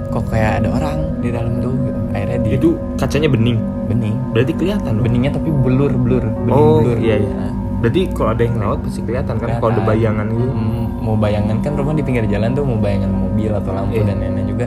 [0.08, 3.60] Kok kayak ada orang di dalam tuh gitu akhirnya di itu kacanya bening?
[3.88, 4.16] Bening.
[4.32, 6.98] Berarti kelihatan dong beningnya tapi blur blur bening oh blur.
[7.00, 7.32] iya iya.
[7.32, 10.50] Nah, berarti kalau ada yang lewat pasti kelihatan kan kalau ada bayangan gitu?
[10.52, 14.04] Hmm, mau bayangan kan rumah di pinggir jalan tuh mau bayangan mobil atau lampu Iya.
[14.06, 14.66] dan lain-lain juga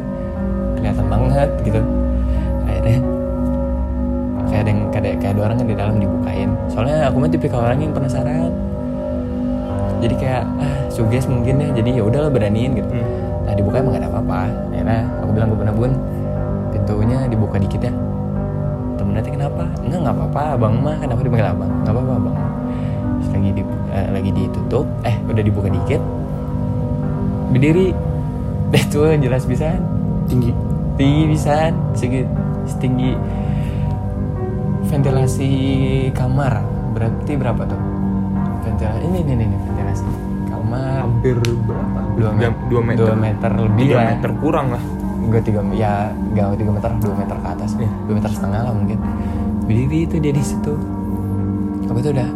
[0.74, 1.80] kelihatan banget gitu
[2.80, 3.00] akhirnya
[4.48, 6.50] kayak ada yang kayak kayak ada orang kan di dalam dibukain.
[6.72, 8.50] Soalnya aku mah tipikal orang yang penasaran.
[10.00, 12.88] Jadi kayak ah suges mungkin ya jadi ya udahlah beraniin gitu.
[12.88, 13.08] Hmm.
[13.44, 14.40] nah dibuka emang gak ada apa-apa.
[14.72, 15.92] Akhirnya aku bilang ke bunda bun
[16.72, 17.92] pintunya dibuka dikit ya.
[18.96, 19.64] Temen nanti kenapa?
[19.84, 21.72] Enggak nggak apa-apa abang mah aku dipanggil abang.
[21.84, 22.36] Nggak apa-apa abang.
[23.20, 23.62] Terus lagi di
[23.92, 26.00] eh, lagi ditutup eh udah dibuka dikit.
[27.52, 27.92] Berdiri.
[28.88, 29.76] Itu jelas bisa
[30.30, 30.54] tinggi.
[30.96, 32.22] Tinggi bisa segi
[32.70, 33.12] setinggi
[34.86, 35.50] ventilasi
[36.14, 36.62] kamar.
[36.90, 37.80] Berarti berapa tuh?
[38.66, 40.04] Ventilasi ini ini ini ventilasi
[40.50, 41.06] kamar.
[41.06, 41.98] Hampir berapa?
[42.18, 43.04] Dua meter, dua meter.
[43.06, 44.06] dua meter lebih Tiga lah.
[44.14, 44.84] meter kurang lah.
[45.20, 47.70] Enggak tiga ya enggak tiga meter dua meter ke atas.
[47.78, 47.90] Iya.
[48.08, 48.98] dua meter setengah lah mungkin.
[49.68, 50.74] Berdiri itu dia di situ.
[51.86, 52.28] Aku tuh udah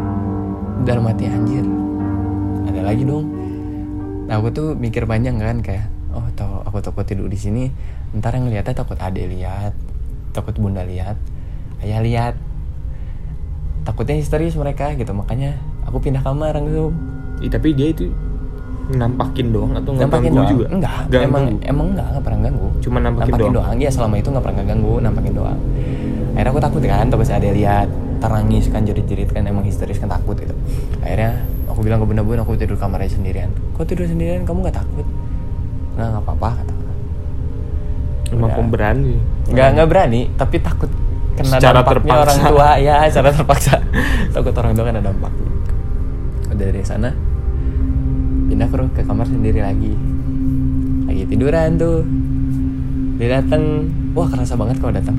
[0.86, 1.66] dalam hati anjir.
[2.70, 3.26] Ada lagi dong.
[4.24, 7.64] Nah aku tuh mikir panjang kan kayak oh tau aku takut tidur di sini.
[8.14, 9.74] Ntar yang ngeliatnya takut ade lihat
[10.34, 11.14] takut bunda lihat
[11.80, 12.34] ayah lihat.
[13.84, 16.96] Takutnya histeris mereka gitu makanya aku pindah kamar langsung.
[17.38, 18.08] Ih, tapi dia itu
[18.84, 20.52] nampakin doang atau nggak nampakin ganggu doang.
[20.52, 20.66] juga?
[20.68, 21.60] Enggak Nggak emang ganggu.
[21.64, 22.68] emang enggak enggak pernah ganggu.
[22.80, 23.76] Cuma nampakin doang.
[23.80, 25.58] ya selama itu nggak pernah ganggu nampakin doang.
[26.34, 30.36] Akhirnya aku takut kan takut ada lihat terangis kan jerit-jerit kan emang histeris kan takut
[30.40, 30.54] gitu.
[31.04, 33.52] Akhirnya aku bilang ke bunda bun aku tidur kamarnya sendirian.
[33.76, 34.48] Kok tidur sendirian?
[34.48, 35.04] Kamu nggak takut?
[35.96, 36.74] Nggak nggak apa-apa kata.
[38.34, 38.58] Emang Udah.
[38.58, 39.14] pemberani.
[39.46, 40.90] Nggak nggak berani tapi takut
[41.34, 42.20] kena Secara dampaknya terpaksa.
[42.20, 42.68] orang tua.
[42.86, 43.74] Ya secara terpaksa.
[44.30, 45.48] Takut orang tua kena dampaknya
[46.46, 47.10] udah dari sana
[48.44, 49.90] pindah ke, ke kamar sendiri lagi.
[51.04, 52.06] Lagi tiduran tuh.
[53.14, 53.62] Dia datang
[54.10, 55.18] wah kerasa banget kalau datang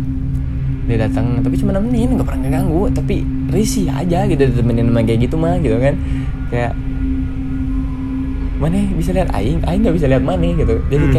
[0.86, 2.88] dia datang tapi cuma nemenin nggak pernah ngeganggu.
[2.94, 3.16] Tapi
[3.50, 5.96] risih aja gitu ditemenin sama kayak gitu mah gitu kan.
[6.48, 6.72] Kayak
[8.56, 9.60] mana bisa lihat aing?
[9.62, 10.80] Aing nggak bisa lihat mana gitu.
[10.88, 11.14] Jadi Hmm.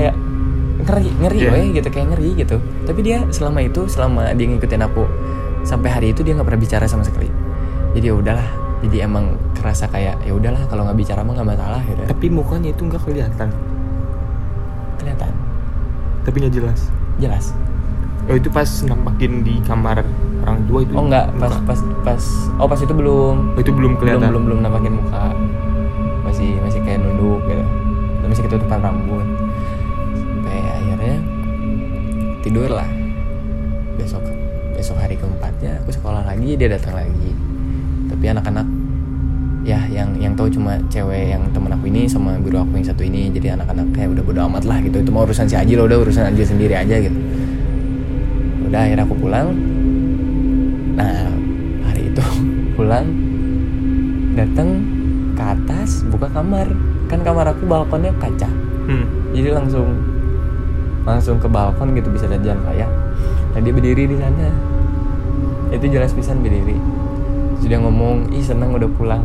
[0.87, 1.51] Ngeri ngeri Iya.
[1.51, 2.57] weh, gitu kayak ngeri gitu.
[2.87, 5.03] Tapi dia selama itu selama dia ngikutin aku
[5.67, 7.27] sampai hari itu dia nggak pernah bicara sama sekali.
[7.99, 8.49] Jadi ya udahlah
[8.87, 12.03] jadi emang kerasa kayak ya udahlah kalau nggak bicara mah nggak masalah gitu.
[12.07, 13.49] Tapi mukanya itu nggak kelihatan.
[15.03, 15.33] Kelihatan.
[16.23, 16.81] Tapi nggak jelas.
[17.19, 17.45] Jelas.
[18.27, 20.07] Oh itu pas nampakin di kamar
[20.47, 20.95] orang tua itu?
[20.95, 22.23] Oh enggak pas pas pas
[22.63, 23.59] oh pas itu belum.
[23.59, 24.31] Oh, itu belum belum kelihatan.
[24.31, 25.35] belum belum nampakin muka.
[26.23, 27.65] Masih masih kayak nunduk gitu.
[28.27, 29.46] Masih ketutupan rambut
[30.97, 31.21] akhirnya
[32.41, 32.89] tidur lah.
[34.01, 34.25] Besok
[34.77, 37.31] besok hari keempatnya aku sekolah lagi dia datang lagi.
[38.09, 38.67] Tapi anak-anak
[39.67, 43.03] ya yang yang tahu cuma cewek yang temen aku ini sama guru aku yang satu
[43.03, 45.03] ini jadi anak-anak kayak udah bodo amat lah gitu.
[45.05, 47.19] Itu mau urusan si Aji loh udah urusan Aji sendiri aja gitu.
[48.67, 49.53] Udah akhirnya aku pulang.
[50.97, 51.29] Nah
[51.89, 52.25] hari itu
[52.77, 53.07] pulang
[54.37, 54.69] datang
[55.37, 56.69] ke atas buka kamar.
[57.07, 58.51] Kan kamar aku balkonnya kaca.
[58.87, 59.03] Hmm.
[59.35, 60.16] jadi langsung
[61.07, 62.87] langsung ke balkon gitu bisa lihat jalan raya.
[63.55, 64.51] Nah dia berdiri di sana.
[65.71, 66.77] Itu jelas pisan berdiri.
[67.63, 69.23] Dia ngomong ih senang udah pulang.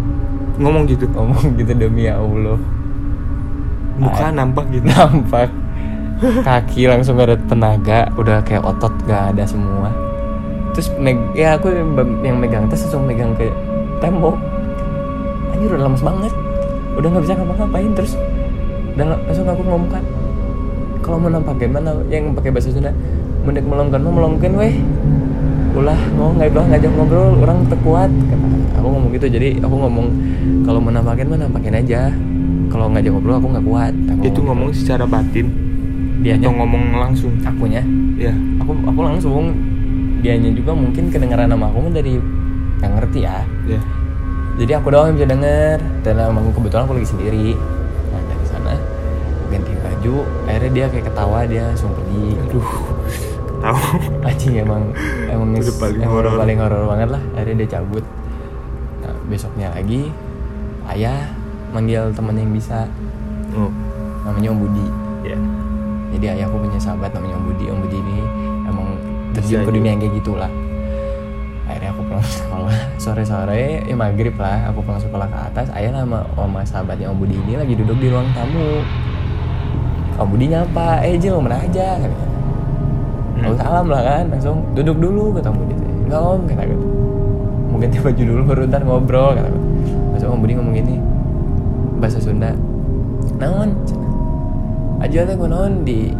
[0.62, 1.10] Ngomong gitu?
[1.10, 2.58] Ngomong gitu demi ya Allah.
[3.98, 4.32] Muka Ah.
[4.32, 4.86] nampak gitu?
[4.86, 5.50] Nampak.
[6.22, 9.90] Kaki langsung gak ada tenaga udah kayak otot gak ada semua.
[10.78, 13.50] Terus meg ya aku yang, yang megang tas langsung megang ke
[13.98, 14.38] tembok.
[15.54, 16.34] Anjir udah lemes banget.
[16.94, 18.14] Udah nggak bisa ngapa-ngapain terus
[19.00, 20.04] dan langsung aku ngomong kan
[21.12, 22.96] kalau mau nampakin mana yang pakai bahasa Sunda?
[23.44, 24.80] Mendek melongkan mah melongkan weh.
[25.76, 28.48] Ulah mau nggak ulah ngajak ngobrol orang terkuat kata
[28.80, 28.88] aku.
[28.88, 30.08] Ngomong gitu jadi aku ngomong
[30.64, 32.16] kalau mau nampakin mah nampakin aja.
[32.72, 33.94] Kalau ngajak ngobrol aku nggak kuat.
[34.16, 35.52] Aku itu ngomong secara batin?
[36.24, 36.48] Dianya?
[36.48, 37.36] Atau ngomong langsung?
[37.44, 37.84] Akunya?
[38.16, 38.32] Ya
[38.64, 39.52] aku aku langsung
[40.24, 42.24] dianya juga mungkin kedengeran nama aku dari
[42.80, 43.44] nggak ngerti ya.
[43.68, 43.84] Ya
[44.64, 45.78] jadi aku doang yang bisa denger.
[46.08, 47.60] Dan emang kebetulan aku lagi sendiri
[50.02, 52.26] baju akhirnya dia kayak ketawa dia langsung pergi.
[52.50, 52.70] Aduh.
[53.62, 53.78] Tahu.
[54.34, 54.84] Anjing emang
[55.30, 56.34] emang Udah paling emang horor.
[56.42, 57.22] paling horor banget lah.
[57.38, 58.02] Akhirnya dia cabut.
[59.06, 60.10] Nah, besoknya lagi
[60.90, 61.30] ayah
[61.70, 62.90] manggil temen yang bisa.
[63.54, 63.70] Oh.
[64.26, 64.88] Namanya Om Budi.
[65.22, 65.38] Ya
[66.12, 67.66] jadi ayahku punya sahabat namanya Om Budi.
[67.70, 68.18] Om Budi ini
[68.66, 68.88] emang
[69.38, 70.50] terjun ke dunia yang kayak gitulah.
[71.70, 72.78] Akhirnya aku pulang sekolah.
[72.98, 75.70] Sore-sore ya maghrib lah aku pulang sekolah ke atas.
[75.78, 78.82] Ayah sama sama sahabatnya Om Budi ini lagi duduk di ruang tamu
[80.22, 82.30] Om Budi nyapa eh Jil mau mana aja katanya
[83.32, 83.48] Hmm.
[83.48, 85.74] Aku salam lah kan langsung duduk dulu kata Om Budi.
[86.06, 86.64] Enggak om kata
[87.72, 89.62] mau ganti baju dulu baru ntar ngobrol kata aku.
[90.14, 90.96] Terus Om Budi ngomong gini
[91.98, 92.54] bahasa Sunda
[93.42, 93.74] naon?
[95.02, 96.14] Aja teh naon di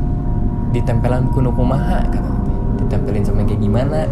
[0.74, 2.58] ditempelan kuno kumaha kata teh.
[2.82, 4.10] ditempelin sama kayak gimana?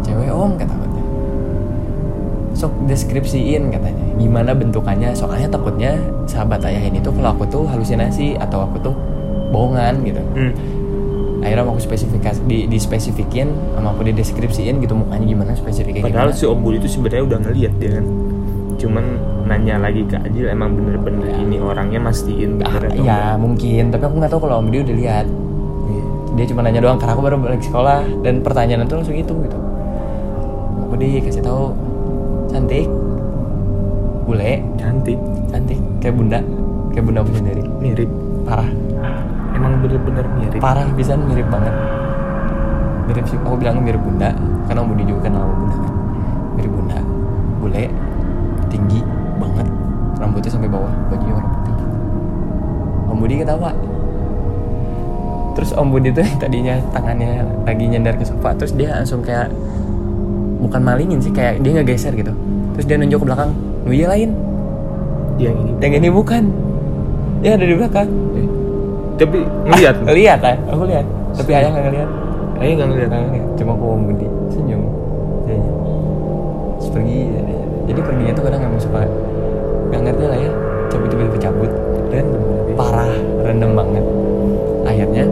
[0.00, 1.04] Cewek om kata teh.
[2.54, 5.10] sok deskripsiin katanya gimana bentukannya.
[5.12, 8.94] Soalnya takutnya sahabat ayah ini tuh kalau aku tuh halusinasi atau aku tuh
[9.50, 10.22] bohongan gitu.
[10.34, 10.52] Hmm.
[11.44, 16.48] akhirnya aku spesifikasi di, dispesifikin sama aku dideskripsiin gitu mukanya gimana spesifiknya padahal gimana si
[16.48, 18.04] Om Budi itu sebenarnya udah ngeliat ya kan.
[18.80, 19.04] Cuman
[19.44, 21.36] nanya lagi ke Ajil emang bener-bener Ya.
[21.44, 23.92] ini orangnya mastiin Ah, ya mungkin.
[23.92, 25.26] Tapi aku nggak tahu kalau om Budi udah lihat.
[25.84, 26.04] Iya.
[26.34, 28.00] dia cuma nanya doang karena aku baru balik sekolah.
[28.24, 29.58] Dan pertanyaan itu langsung itu gitu.
[30.80, 31.76] Aku dikasih tahu
[32.48, 32.88] cantik
[34.24, 34.64] bule.
[34.80, 35.20] Cantik.
[35.52, 35.78] Cantik.
[36.00, 36.40] Kayak bunda.
[36.90, 38.10] Kayak bunda aku sendiri mirip.
[38.48, 38.68] Parah.
[39.54, 40.60] Emang bener-bener mirip.
[40.60, 41.74] Parah bisa mirip banget.
[43.06, 43.38] Mirip sih.
[43.38, 44.32] Aku bilang mirip bunda.
[44.64, 45.92] Karena om Budi juga kenal sama bunda kan.
[46.56, 46.98] Mirip bunda.
[47.60, 47.84] Bule.
[48.72, 49.00] Tinggi
[49.36, 49.66] banget.
[50.18, 50.92] Rambutnya sampai bawah.
[51.12, 51.74] Bajunya warna putih.
[53.12, 53.70] Om Budi ketawa.
[55.54, 58.56] Terus om Budi tuh tadinya tangannya lagi nyender ke sofa.
[58.56, 59.52] Terus dia langsung kayak
[60.64, 61.30] bukan malingin sih.
[61.30, 62.32] Kayak dia nggak geser gitu.
[62.74, 63.52] Terus dia nunjuk ke belakang
[63.92, 64.30] iya lain.
[65.36, 66.42] Yang ini yang ini bukan.
[67.44, 68.08] Dia ada di belakang.
[68.38, 68.48] Eh,
[69.20, 69.96] tapi ngeliat.
[70.08, 71.06] Lihat lah aku lihat.
[71.34, 72.10] Tapi ayah nggak ngeliat.
[72.62, 73.10] Ayah nggak ngeliat.
[73.10, 73.46] Ngeliat.
[73.60, 74.82] Cuma aku ngomong Budi senyum.
[75.44, 75.56] Dia
[76.80, 77.42] terus pergi dia.
[77.84, 79.00] jadi perginya tuh kadang nggak suka
[79.92, 80.50] nggak ngerti lah ya.
[80.88, 81.70] Cabut tiba-tiba cabut
[82.08, 82.42] random
[82.78, 83.12] parah
[83.44, 84.04] random banget.
[84.84, 85.24] Akhirnya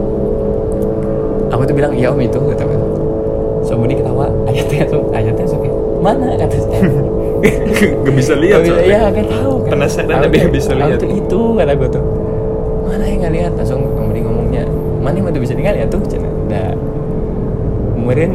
[1.53, 2.81] aku tuh bilang iya om itu gitu kan
[3.63, 6.27] so Budi ketawa ayatnya langsung ayatnya kayak mana?
[6.35, 6.57] kata
[8.07, 8.87] Gak bisa lihat Gak soalnya.
[8.87, 10.97] iya gak tahu kan Penasaran tapi gak bisa lihat.
[10.97, 12.03] tuh itu kata gue tuh
[12.83, 13.51] mana yang gak lihat?
[13.57, 14.63] Langsung Budi ngomongnya
[15.01, 16.67] mana yang tuh bisa ningali ya tuh cina udah
[17.93, 18.31] kemudian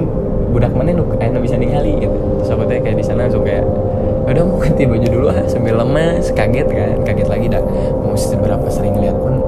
[0.49, 2.17] budak mana nu ayo bisa ningali gitu.
[2.41, 3.65] Terus aku tuh kayak di sana langsung kayak
[4.29, 7.63] udah mau ganti baju dulu ah sambil lemes kaget kan kaget lagi dah.
[8.01, 9.41] Mau seberapa sering lihat pun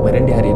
[0.00, 0.50] kemudian di hari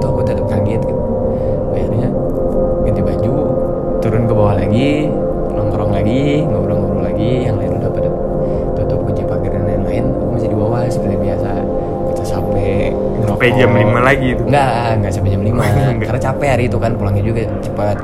[13.41, 14.43] sampai Sampai jam 5 lagi itu.
[14.45, 16.07] enggak enggak sampai jam 5 Enggak.
[16.07, 17.97] karena capek hari itu kan pulangnya juga cepat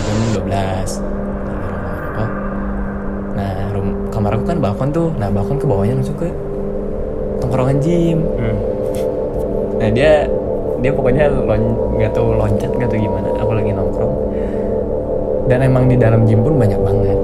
[0.00, 0.48] jam 12
[1.92, 2.30] Ngerokok.
[3.32, 6.28] nah rum kamar aku kan balkon tuh nah balkon ke bawahnya langsung ke
[7.38, 8.56] tongkrongan gym Hmm.
[9.74, 10.30] Nah dia
[10.78, 13.34] dia pokoknya lon nggak tahu loncat nggak tahu gimana.
[13.36, 14.14] Aku lagi nongkrong
[15.44, 17.18] dan emang di dalam gym pun banyak banget.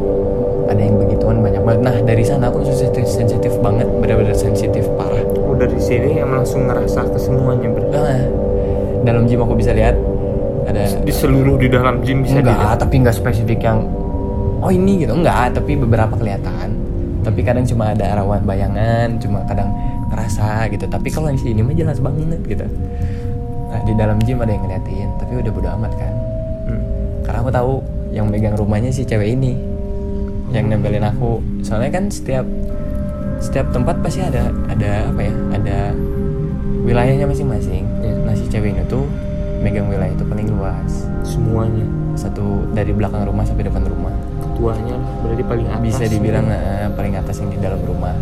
[0.66, 1.80] Ada yang begituan banyak banget.
[1.80, 5.22] Nah dari sana aku sensitif sensitif banget, benar-benar sensitif parah.
[5.38, 6.66] Oh dari sini yang langsung
[9.08, 9.96] dalam gym aku bisa lihat
[10.68, 12.76] ada Di seluruh di dalam gym bisa enggak, dilihat.
[12.76, 13.88] tapi enggak spesifik yang
[14.60, 16.76] oh ini gitu enggak, tapi beberapa kelihatan.
[17.24, 19.72] Tapi kadang cuma ada rawan bayangan, cuma kadang
[20.12, 20.84] ngerasa gitu.
[20.88, 22.66] Tapi kalau di sini mah jelas banget gitu.
[23.68, 26.14] Nah, di dalam gym ada yang ngeliatin, tapi udah bodo amat kan.
[26.68, 26.82] Hmm.
[27.24, 27.72] Karena aku tahu
[28.12, 29.56] yang megang rumahnya si cewek ini
[30.52, 31.40] yang nempelin aku.
[31.60, 32.48] Soalnya kan setiap
[33.38, 35.34] setiap tempat pasti ada ada apa ya?
[35.60, 35.76] Ada
[36.88, 37.77] wilayahnya masing-masing.
[38.48, 39.04] Si cewek ini tuh
[39.60, 41.04] megang wilayah itu paling luas.
[41.20, 41.84] Semuanya.
[42.16, 44.10] satu dari belakang rumah sampai depan rumah.
[44.40, 45.84] Ketuanya lah, berarti paling atas.
[45.84, 48.16] bisa dibilang eh, paling atas yang di dalam rumah.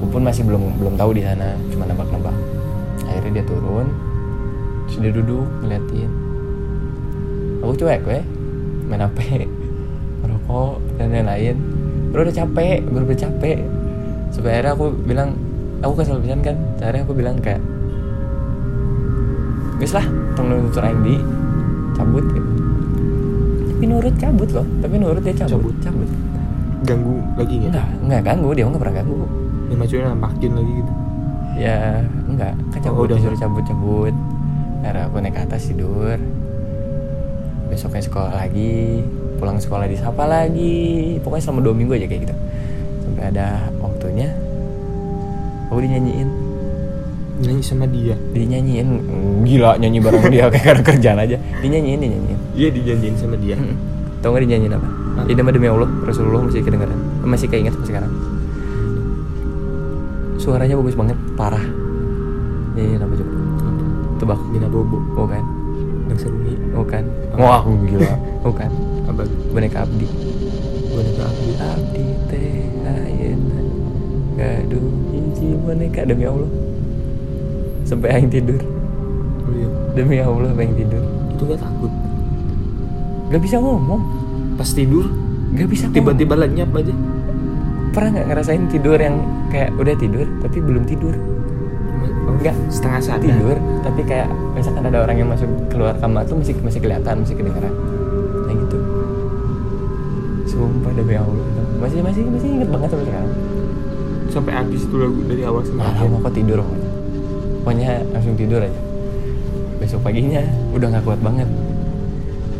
[0.00, 2.32] Aku pun masih belum belum tahu di sana cuma nebak-nebak.
[3.04, 3.86] Akhirnya dia turun
[4.88, 6.10] terus dia duduk ngeliatin.
[7.60, 8.24] Aku cuek weh.
[8.88, 9.18] Main hp
[10.24, 11.56] merokok dan lain-lain.
[12.16, 13.60] Bro udah capek bro udah capek.
[14.32, 15.36] Sampai akhirnya aku bilang
[15.84, 16.56] aku kesel pisan kan.
[16.80, 17.60] Akhirnya aku bilang kayak
[19.76, 21.16] guys lah tolong nutur aing di
[21.96, 22.50] cabut gitu.
[23.76, 25.50] Tapi nurut cabut loh tapi nurut dia cabut.
[25.52, 25.74] Cabut.
[25.84, 26.08] cabut.
[26.86, 27.72] Ganggu lagi nggak?
[27.72, 29.16] enggak enggak ganggu dia enggak pernah ganggu.
[29.66, 30.92] Ya maksudnya nampakin lagi gitu.
[31.56, 31.76] ya
[32.28, 33.16] enggak kan Oh, cabut udah.
[33.16, 34.14] disuruh cabut cabut
[34.84, 36.18] akhirnya aku naik ke atas tidur.
[37.66, 39.02] Besoknya sekolah lagi
[39.36, 41.18] pulang sekolah disapa lagi.
[41.20, 42.34] Pokoknya selama dua minggu aja kayak gitu.
[43.02, 44.30] Sampai ada waktunya
[45.66, 46.45] aku dinyanyiin
[47.36, 48.16] Nyanyi sama dia.
[48.32, 48.88] dinyanyiin
[49.44, 53.52] gila nyanyi bareng dia kayak ada kerjaan aja dinyanyiin dinyanyiin Iya dijanjiin sama dia.
[53.60, 53.76] Mm-mm.
[54.24, 54.88] Tau gak dinyanyiin apa?
[55.28, 58.12] Ini nama demi Allah Rasulullah masih kedengaran Masih keinget sampai sekarang
[60.36, 61.64] Suaranya bagus banget Parah
[62.72, 63.32] Nyanyiin apa coba?
[64.16, 64.96] Tebak Gina Bobo.
[65.12, 65.44] Bukan
[66.08, 66.56] Yang seruni.
[66.72, 67.40] Bukan Apa?
[67.40, 68.70] Wah gila Bukan
[69.12, 69.22] Apa?
[69.52, 70.08] Boneka Abdi
[70.88, 71.52] Boneka Abdi.
[71.60, 72.48] Abdi teh
[72.84, 73.60] ayeuna
[74.36, 76.48] Gaduh hiji boneka Demi Allah
[77.86, 78.58] Sampai aing tidur
[79.46, 79.68] Oh iya.
[79.94, 81.92] Demi Allah aing tidur Itu gak takut.
[83.30, 84.02] Gak bisa ngomong
[84.58, 85.06] Pas tidur
[85.54, 86.90] Gak bisa tiba-tiba lenyap aja.
[87.94, 91.14] Pernah gak ngerasain tidur yang Kayak udah tidur Tapi belum tidur
[92.26, 92.58] Oh, Enggak.
[92.68, 93.22] Setengah sadar.
[93.22, 97.38] tidur tapi kayak misalkan ada orang yang masuk keluar kamar tuh masih masih kelihatan masih
[97.38, 97.70] kedengaran
[98.44, 98.78] kayak gitu
[100.44, 101.46] sumpah demi allah
[101.78, 103.32] masih masih masih inget banget sampai sekarang
[104.26, 106.02] Sampai habis itu lagu dari awal sampai nggak akhir.
[106.02, 106.85] tahu kok tidur pokoknya
[107.66, 108.80] pokoknya langsung tidur aja.
[109.82, 110.38] Besok paginya
[110.70, 111.50] udah nggak kuat banget.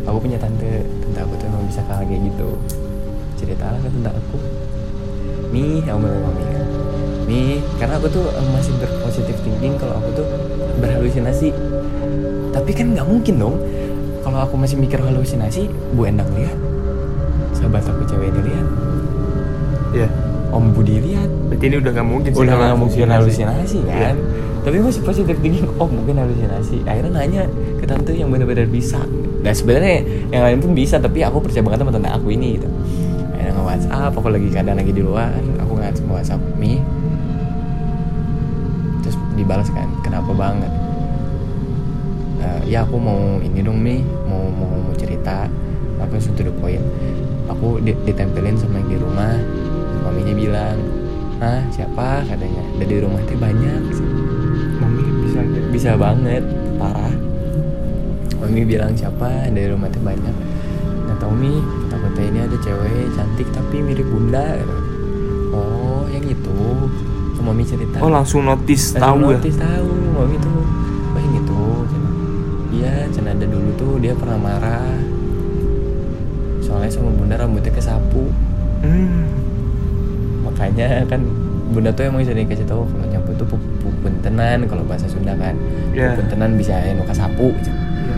[0.03, 2.59] Aku punya tante tante aku tuh emang bisa kayak gitu.
[3.39, 4.39] Cerita lah ke tante aku.
[5.55, 6.67] Nih aku bilang mami kan?
[7.31, 10.27] Nih karena aku tuh eh, masih berpositif thinking kalau aku tuh
[10.83, 11.55] berhalusinasi.
[12.51, 13.57] Tapi kan nggak mungkin dong.
[14.27, 16.59] Kalau aku masih mikir halusinasi Bu Endang lihat.
[17.55, 18.67] Sahabat aku cewek ini lihat.
[20.03, 20.09] Iya.
[20.51, 21.31] Om Budi lihat.
[21.47, 23.79] Berarti ini udah gak mungkin sih udah nggak mungkin halusinasi.
[23.87, 24.19] kan
[24.67, 26.83] tapi masih positif thinking oh mungkin halusinasi.
[26.91, 27.47] Akhirnya nanya
[27.79, 28.99] ke tante yang benar-benar bisa.
[29.47, 30.03] Dan sebenarnya
[30.35, 32.67] yang lain pun bisa tapi aku percaya banget sama tante aku ini gitu.
[33.31, 35.31] Akhirnya nge WhatsApp aku lagi keadaan lagi di luar
[35.63, 36.83] aku nge WhatsApp mi.
[39.07, 40.73] Terus dibalas kan kenapa banget?
[42.43, 44.03] Eh, ya aku mau ini dong mi.
[44.27, 45.47] Mau mau, mau cerita.
[46.03, 46.83] Apa to the point
[47.47, 49.39] aku di- ditempelin sama yang di rumah.
[50.03, 50.79] Maminya bilang
[51.39, 52.27] ah siapa?
[52.27, 52.67] katanya.
[52.83, 53.95] Dari rumah teh banyak
[54.81, 55.41] mami bisa
[55.73, 56.45] bisa banget
[56.77, 57.15] parah.
[58.41, 60.35] Mami bilang siapa dari rumah teh banyak.
[61.07, 64.77] Nggak tahu mi takut teh ini ada cewek cantik tapi mirip bunda gitu.
[65.57, 66.59] oh yang itu.
[67.47, 68.03] Mami cerita.
[68.03, 69.39] Oh langsung notice Langsung tahu ya?
[69.39, 70.61] notice tahu mami tuh.
[71.15, 71.63] Oh yang itu
[72.75, 74.99] iya Cina ada dulu tuh dia pernah marah.
[76.59, 78.29] Soalnya sama bunda rambutnya kesapu.
[78.85, 79.25] Hmm.
[80.47, 81.21] makanya kan
[81.73, 83.07] bunda tuh emang sering kasih tahu kalau
[83.37, 85.55] tuh pu- pu- puntenan kalau bahasa Sunda kan
[85.91, 86.13] Iya.
[86.15, 87.77] puntenan bisa anu kasapu Cina.
[87.77, 88.17] Iya.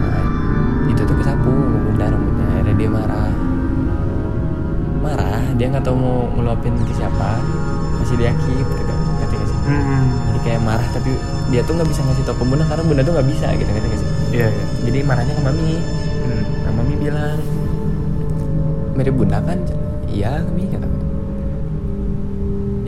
[0.00, 0.24] Nah,
[0.88, 1.50] itu tuh kesapu
[1.84, 3.30] bunda rambutnya akhirnya dia marah
[4.98, 7.38] marah dia nggak tahu mau ngeluapin ke siapa
[7.96, 10.04] masih dia keep gitu ngerti gak sih Hmm.
[10.26, 11.12] jadi kayak marah tapi
[11.48, 13.88] dia tuh nggak bisa ngasih tau ke bunda karena bunda tuh nggak bisa gitu ngerti
[13.88, 15.72] gak sih iya iya jadi marahnya ke mami
[16.18, 16.42] Hmm.
[16.60, 17.38] nah mami bilang
[18.94, 19.58] mirip bunda kan
[20.06, 20.86] iya kami kata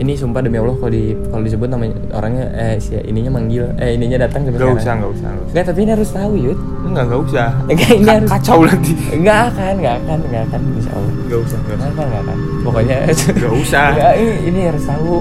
[0.01, 3.93] ini sumpah demi allah kalau di kalau disebut namanya orangnya eh si ininya manggil eh
[3.93, 5.51] ininya datang sampai Gak usah, gak usah, gak usah.
[5.53, 7.47] Nggak, tapi ini harus tahu yud Enggak, gak usah.
[7.69, 8.93] Enggak, ini harus kacau nanti.
[9.13, 11.93] Enggak akan, enggak akan, enggak akan insya Allah Gak usah, gak Enggak usah.
[11.93, 12.95] akan, enggak akan Pokoknya
[13.37, 13.85] Gak usah.
[13.93, 15.11] Enggak, ini, ini harus tahu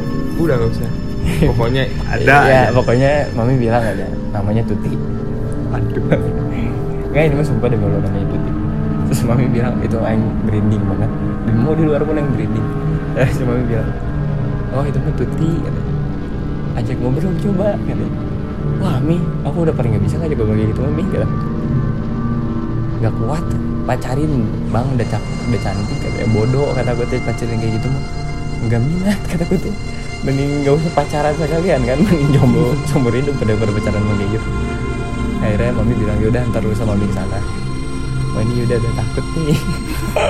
[0.41, 0.89] Udah gak usah.
[1.45, 2.25] Pokoknya ada.
[2.25, 2.61] Ya, aja.
[2.73, 4.93] pokoknya mami bilang ada Namanya Tuti
[5.77, 6.03] Aduh.
[7.13, 8.51] Enggak, ini mah sumpah demi Allah namanya Tuti
[9.13, 11.11] Terus mami bilang, itu yang merinding banget
[11.61, 12.67] mau di luar pun yang merinding
[13.21, 14.10] Terus mami bilang
[14.71, 15.93] Oh itu mah Tuti katanya.
[16.79, 18.09] Ajak ngobrol coba katanya.
[18.81, 21.29] Wah Mi, aku udah paling gak bisa ngajak ngobrol kayak gitu Mi kata
[23.01, 23.45] Gak kuat
[23.89, 24.33] Pacarin
[24.71, 26.29] bang udah, cak, udah cantik katanya.
[26.31, 28.05] Bodoh kata gue teh pacarin kayak gitu mah
[28.69, 29.75] Gak minat kata gue teh.
[30.21, 31.99] Mending gak usah pacaran sekalian kan.
[32.07, 34.49] Mending jomblo seumur hidup pada pacaran sama kayak gitu.
[35.41, 37.41] Akhirnya mami bilang yaudah ntar lu sama mami ke sana
[38.37, 39.59] Wah ini Yuda udah takut nih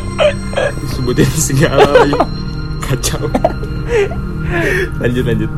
[0.95, 2.07] Sebutin segala.
[2.87, 3.27] Kacau.
[5.03, 5.51] Lanjut, lanjut.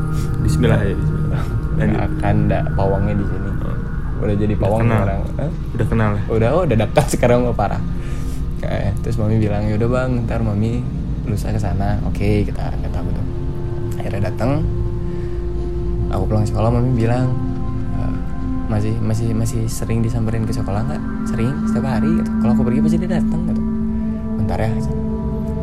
[0.45, 1.43] Bismillah ya, bismillah.
[1.77, 1.93] Lanjut.
[1.93, 2.35] Nggak akan
[2.77, 3.43] pawangnya di sini
[4.23, 4.97] udah jadi pawang kenal.
[5.03, 5.51] sekarang Hah?
[5.75, 6.21] Udah kenal ya?
[6.31, 7.81] udah oh, udah daftar sekarang mah parah
[8.63, 10.79] Kayak, terus mami bilang yaudah bang ntar mami
[11.27, 13.25] lusa ke sana oke kita kata aku tuh
[13.99, 14.63] akhirnya datang
[16.07, 17.27] aku pulang sekolah mami bilang
[17.99, 18.15] "Eh,
[18.71, 22.29] masih masih masih sering disamperin ke sekolah nggak sering setiap hari gitu.
[22.39, 23.61] kalau aku pergi pasti dia datang gitu
[24.39, 24.71] bentar ya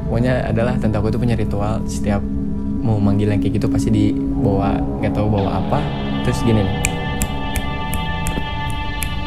[0.04, 2.20] pokoknya adalah tante aku tuh punya ritual setiap
[2.80, 5.78] mau manggil yang kayak gitu pasti dibawa nggak tahu bawa apa.
[6.24, 6.76] Terus gini nih.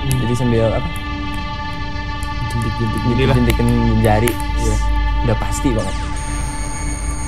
[0.03, 0.89] Jadi sambil apa?
[2.51, 3.35] Jentik-jentik gini lah.
[3.37, 3.67] jentikin
[4.01, 4.31] jari.
[4.33, 4.75] Iya.
[5.23, 5.95] udah pasti banget.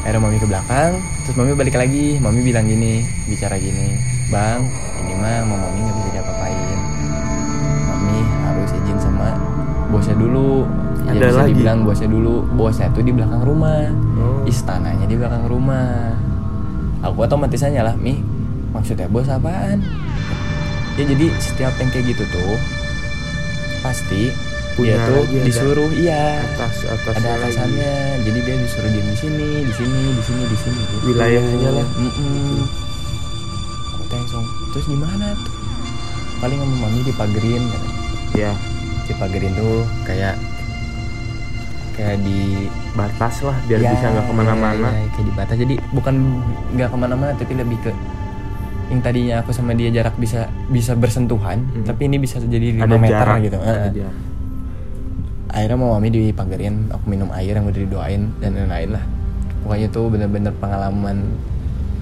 [0.04, 0.92] Akhirnya mami ke belakang
[1.24, 2.20] terus mami balik lagi.
[2.20, 3.96] Mami bilang gini bicara gini
[4.28, 4.62] bang
[5.00, 6.78] ini mah mau mami nggak bisa diapa-apain.
[7.88, 9.30] Mami harus izin sama
[9.90, 10.68] bosnya dulu.
[11.06, 11.50] Ya Ada bisa lagi?
[11.54, 12.36] dibilang bosnya dulu.
[12.54, 13.88] Bosnya tuh di belakang rumah.
[14.16, 14.42] Oh.
[14.48, 16.15] istananya di belakang rumah
[17.06, 18.20] aku otomatis aja lah mi
[18.74, 19.80] maksudnya bos apaan?
[20.96, 22.56] Ya jadi setiap yang kayak gitu tuh
[23.84, 24.32] pasti
[24.76, 27.96] Punya dia tuh lagi ada disuruh iya Atas, atas ada atasannya.
[28.28, 30.96] Jadi dia disuruh diem di sini di sini di sini di sini gitu.
[31.16, 31.88] Wilayahnya lah.
[31.96, 32.60] Mm-mm.
[33.96, 34.44] aku langsung
[34.76, 35.56] terus di mana tuh?
[36.44, 37.84] Paling sama mami dipagerin kan
[38.36, 38.52] Ya,
[39.08, 40.36] dipagerin tuh kayak
[41.96, 44.88] kayak di batas lah biar Ya, bisa nggak ke mana-mana.
[44.88, 46.16] ya, ya, kayak dibatas jadi bukan
[46.74, 47.92] nggak ke mana-mana tapi lebih ke
[48.86, 51.84] yang tadinya aku sama dia jarak bisa bisa bersentuhan Hmm.
[51.84, 54.16] tapi ini bisa jadi 5 Ada meter jarak gitu Ada jarak.
[55.48, 59.04] akhirnya mau mami dipagerin aku minum air yang udah didoain dan lain-lain lah
[59.62, 61.18] pokoknya itu bener-bener pengalaman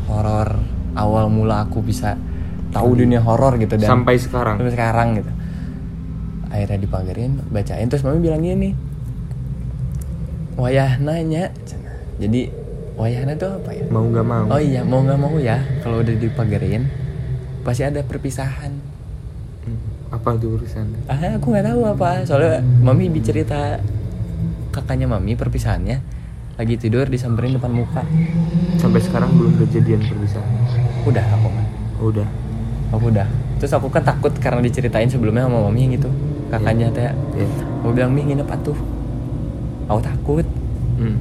[0.06, 0.60] horor
[0.94, 2.18] awal mula aku bisa
[2.70, 4.58] tahu dunia horor gitu dan Sampai sekarang.
[4.58, 5.32] sampai sekarang gitu
[6.50, 8.74] akhirnya dipagerin bacain terus mami bilang gini
[10.56, 11.50] wayah nanya
[12.16, 12.50] jadi
[12.94, 14.46] wayahna tuh apa ya Mau nggak mau.
[14.48, 16.86] oh iya mau nggak mau ya kalau udah dipagerin
[17.62, 18.74] pasti ada perpisahan
[19.64, 19.80] Hmm.
[20.12, 20.92] Apa tuh urusan?
[21.08, 23.80] ah aku nggak tahu apa soalnya mami bicerita
[24.70, 26.04] kakaknya mami perpisahannya
[26.54, 28.04] lagi tidur disamperin depan muka
[28.76, 30.52] Sampai sekarang belum kejadian perpisahan.
[31.04, 32.28] udah aku mah Udah.
[32.92, 33.24] aku udah
[33.56, 36.12] terus aku kan takut karena diceritain sebelumnya sama mami gitu
[36.50, 37.48] kakaknya teh Ya.
[37.80, 38.76] aku bilang mi nginep atuh
[39.88, 40.46] aku takut
[40.94, 41.18] Hmm.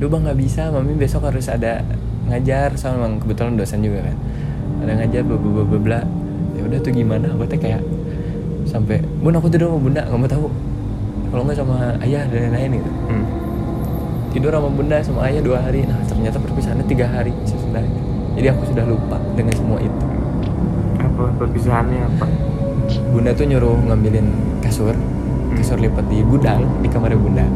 [0.00, 1.84] Duh bang nggak bisa, mami besok harus ada
[2.26, 4.16] ngajar soalnya emang kebetulan dosen juga kan.
[4.82, 6.00] Ada ngajar bla bla bla bla.
[6.56, 7.28] Ya udah tuh gimana?
[7.36, 7.84] Aku teh kayak
[8.64, 10.46] sampai bun aku tidur sama bunda nggak mau tahu.
[11.30, 12.90] Kalau nggak sama ayah dan lain-lain gitu.
[13.06, 13.24] Hmm.
[14.32, 15.84] Tidur sama bunda sama ayah dua hari.
[15.84, 18.00] Nah ternyata perpisahannya tiga hari sesudahnya.
[18.40, 19.98] Jadi aku sudah lupa dengan semua itu.
[20.98, 22.26] Apa perpisahannya apa?
[23.12, 24.26] Bunda tuh nyuruh ngambilin
[24.64, 25.54] kasur, Hmm.
[25.54, 27.46] kasur lipat di gudang di kamarnya bunda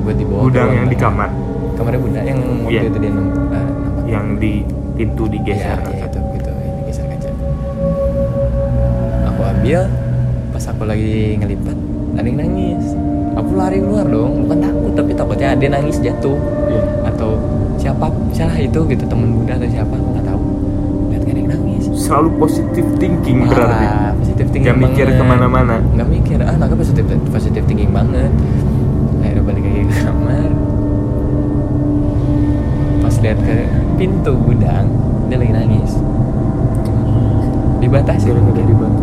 [0.00, 1.30] buat dibawa Gudang yang di kamar
[1.74, 2.80] kamarnya bunda yang waktu Iya.
[2.84, 3.66] itu dia nemu eh,
[4.06, 4.52] yang di
[4.94, 5.74] pintu digeser.
[5.76, 7.28] Iya, iya, itu gitu ini geser kaca
[9.26, 9.80] aku ambil
[10.50, 11.76] pas aku lagi ngelipat
[12.14, 12.84] ada yang nangis
[13.34, 16.82] aku lari keluar dong bukan takut tapi takutnya dia nangis jatuh Iya.
[17.06, 17.30] atau
[17.76, 20.42] siapa salah itu gitu temen bunda atau siapa aku nggak tahu
[21.10, 23.64] lihat kan yang nangis Selalu positif thinking berarti.
[23.80, 25.78] Parah, positif thinking Gak mikir ke mana-mana.
[25.90, 26.54] nggak mikir ah
[38.04, 38.93] dibatasi Gara-gara mungkin dibatas.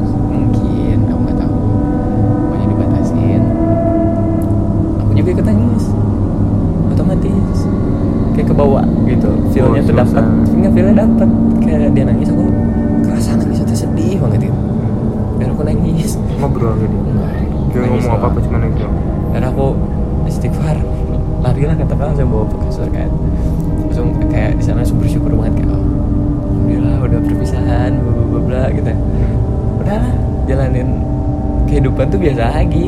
[31.91, 32.85] Kehidupan tuh biasa lagi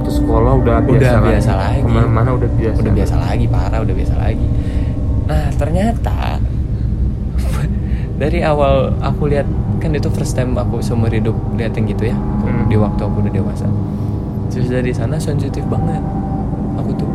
[0.00, 1.80] Terus sekolah udah biasa Udah biasa lagi.
[1.80, 2.76] Ke mana-mana udah biasa.
[2.80, 4.46] udah biasa lagi parah udah biasa lagi
[5.22, 6.18] nah ternyata
[8.20, 9.46] dari awal aku lihat
[9.78, 12.66] kan itu first time aku seumur hidup lihat yang gitu ya Hmm.
[12.66, 13.68] di waktu aku udah dewasa
[14.48, 16.00] terus dari sana sensitif banget
[16.74, 17.10] aku tuh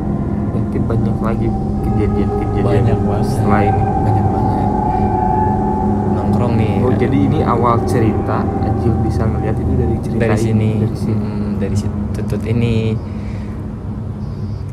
[0.56, 1.48] Mungkin banyak lagi
[1.84, 3.82] kejadian-kejadian banyak banget setelah ini.
[6.56, 10.70] Nih Oh jadi ini awal cerita Ajil bisa ngeliat itu dari cerita dari ini, sini
[10.80, 11.16] Dari sini.
[11.16, 12.95] Hmm, dari situ tutut ini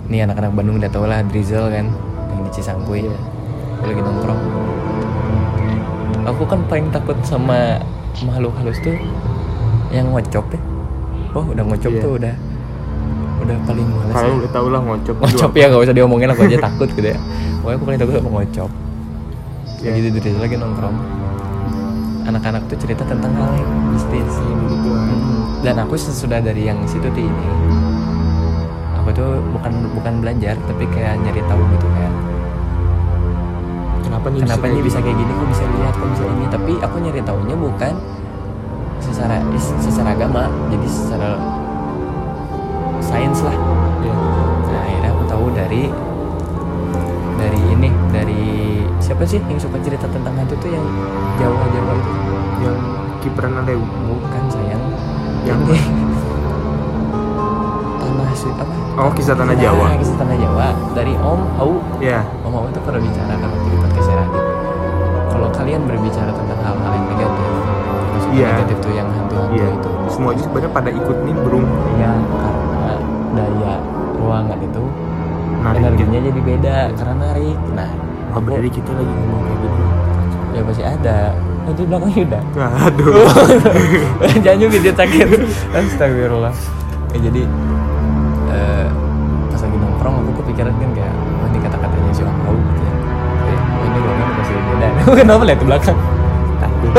[0.06, 1.86] nih anak-anak Bandung udah tau lah Drizzle kan
[2.28, 4.40] yang di Cisangkuy aku lagi nongkrong
[6.22, 7.80] aku kan paling takut sama
[8.22, 8.94] makhluk halus tuh
[9.90, 10.60] yang ngocop ya
[11.32, 12.00] oh udah ngocop Iya.
[12.00, 12.34] tuh udah
[13.42, 14.36] udah paling males Kalau ya.
[14.38, 15.46] udah tau lah ngocop juga.
[15.58, 17.18] ya gak usah diomongin aku aja takut gitu ya
[17.58, 18.70] pokoknya aku paling takut sama ngocop
[19.82, 19.88] Iya.
[19.90, 20.96] lagi di Drizzle lagi nongkrong
[22.26, 24.32] anak-anak tuh cerita tentang hal yang mistis.
[24.42, 27.46] Hmm, dan aku sesudah dari yang situ tuh ini.
[29.02, 32.14] Aku tuh bukan bukan belajar tapi kayak nyari tahu gitu kayak
[34.02, 35.06] Kenapa nih kenapa bisa gitu?
[35.08, 35.32] kayak gini?
[35.34, 35.94] Kok bisa lihat?
[35.98, 36.44] Kok bisa ini?
[36.46, 37.94] Tapi aku nyari tahunya bukan
[39.02, 40.46] secara secara agama.
[40.70, 41.30] Jadi secara
[43.02, 43.56] sains lah.
[44.02, 44.14] Iya.
[44.62, 45.82] nah akhirnya aku tahu dari
[47.34, 48.42] dari ini dari
[49.02, 50.86] siapa sih yang suka cerita tentang hantu tuh yang
[51.42, 51.91] Jawa Jawa
[53.22, 54.82] itu kiperan ada bukan sayang
[55.42, 56.02] Yang ini
[58.02, 59.86] tanah sweet apa Oh kisah tanah Nah, Jawa.
[59.96, 62.20] kisah tanah Jawa dari Om Au Ya.
[62.42, 64.10] Om Au itu pernah bicara kan waktu di podcast
[65.28, 67.46] kalau kalian berbicara tentang hal-hal yang negatif
[68.12, 68.48] maksudnya Iya.
[68.52, 69.66] negatif tuh yang hantu-hantu Iya.
[69.70, 71.64] itu Semua aja sebenarnya pada ikut nimbrung.
[71.96, 72.92] Iya, karena
[73.32, 73.72] daya
[74.14, 74.84] ruangan itu
[75.62, 77.58] Narik energinya jadi beda karena narik.
[77.72, 77.90] Nah,
[78.32, 79.84] Oh, berarti kita lagi ngomong kayak gini.
[80.50, 81.18] ya pasti ada.
[81.72, 82.40] Di belakang Yuda.
[82.84, 83.24] Aduh.
[84.44, 85.28] Jangan juga dia sakit.
[85.72, 86.52] Astagfirullah.
[87.12, 87.42] Ya, jadi
[88.52, 88.86] eh,
[89.48, 92.92] pas lagi nongkrong aku kepikiran kan kayak oh ini kata-katanya si Om Au gitu ya.
[93.52, 94.88] Oh, ini ruangan masih beda.
[95.20, 95.98] Kenapa lihat ke belakang?
[96.60, 96.92] Takut.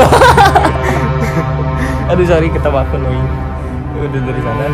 [2.14, 3.10] Aduh sorry ketawa aku loh.
[4.04, 4.66] Udah dari sana.
[4.70, 4.74] eh,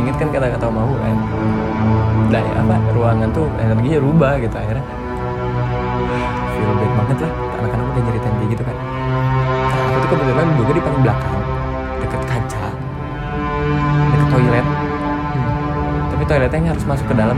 [0.00, 1.16] inget kan kata-kata mau kan.
[2.28, 4.84] Daya apa ruangan tuh energinya rubah gitu akhirnya.
[6.56, 7.32] Feel bad banget lah.
[7.64, 8.76] Anak-anak udah nyeritain kayak gitu kan.
[8.76, 11.36] Nah, aku tuh kebetulan juga di paling belakang
[12.04, 12.66] deket kaca
[14.12, 14.66] deket toilet
[16.12, 17.36] tapi toiletnya harus masuk ke dalam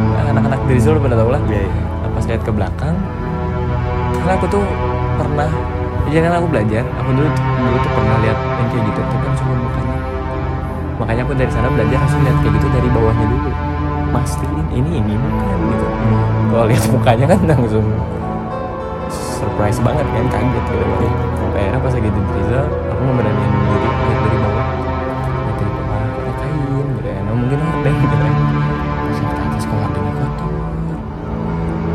[0.00, 1.70] Nah, anak-anak dari Zul pada tau lah Iya.
[1.70, 1.82] iya.
[2.02, 2.94] Nah, pas lihat ke belakang
[4.20, 4.64] karena aku tuh
[5.16, 5.50] pernah
[6.10, 9.32] ya kan aku belajar aku dulu dulu tuh pernah lihat yang kayak gitu tapi kan
[9.38, 9.96] cuma mukanya
[10.98, 13.50] makanya aku dari sana belajar harus lihat kayak gitu dari bawahnya dulu
[14.10, 15.86] mastiin ini ini bukan gitu
[16.50, 17.86] kalau lihat mukanya kan langsung
[19.40, 20.74] surprise banget kan kaget gitu
[21.34, 24.66] sampai akhirnya pas lagi di Drizzle aku nggak beraniin diri lihat dari bawah
[25.40, 26.04] lihat dari bawah
[26.36, 27.18] kain gitu ya.
[27.24, 28.32] Nah, mungkin hordeng gitu kan.
[29.10, 30.50] Lihat ke atas kok hordengnya kotor?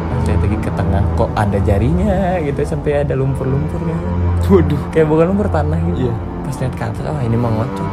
[0.10, 2.16] Pas lihat lagi ke tengah kok ada jarinya?
[2.42, 3.98] gitu sampai ada lumpur-lumpurnya
[4.46, 4.82] Waduh.
[4.90, 6.10] kayak bukan lumpur tanah gitu.
[6.10, 6.14] Iya.
[6.42, 7.90] pas lihat ke atas oh ini mah ngocok.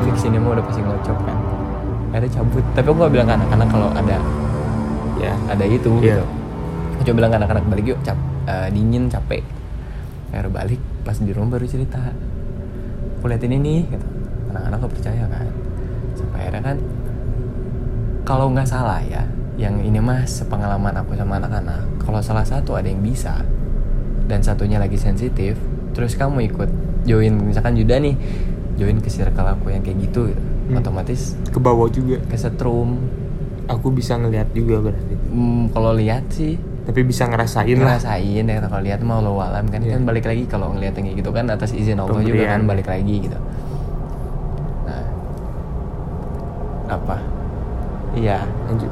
[0.00, 1.38] Ini ke sini mah udah pasti ngocok kan.
[2.10, 2.64] Ada cabut.
[2.72, 4.16] Tapi aku gak bilang ke anak-anak kalau ada
[5.16, 5.32] Ya.
[5.48, 6.16] ada itu Iya.
[6.16, 6.24] gitu.
[6.96, 8.16] Aku coba bilang ke anak-anak balik yuk cap
[8.50, 9.46] eh, dingin capek.
[10.34, 12.02] Akhirnya balik pas di rumah baru cerita.
[13.22, 14.06] Aku lihat ini nih gitu.
[14.50, 15.46] Anak-anak gak percaya kan?
[16.18, 16.76] Sampai akhirnya kan
[18.26, 19.26] kalau nggak salah ya
[19.58, 23.42] yang ini mah sepengalaman aku sama anak-anak kalau salah satu ada yang bisa
[24.30, 25.58] dan satunya lagi sensitif
[25.92, 26.70] terus kamu ikut
[27.04, 28.14] join misalkan Yuda nih
[28.78, 30.42] join ke circle aku yang kayak gitu, gitu.
[30.70, 30.78] Hmm.
[30.78, 32.22] otomatis ke bawah juga?
[32.30, 33.02] kesetrum
[33.66, 35.14] aku bisa ngelihat juga berarti.
[35.30, 38.00] Hmm, kalau lihat sih tapi bisa ngerasain lah.
[38.00, 40.00] Ngerasain ya kalau lihat mau lo alam kan Iya.
[40.00, 42.50] kan balik lagi kalau ngeliat yang gitu kan atas izin Allah juga Pemberian.
[42.56, 43.38] kan balik lagi gitu.
[44.88, 45.04] Nah.
[46.88, 47.16] Apa?
[48.16, 48.90] Iya lanjut.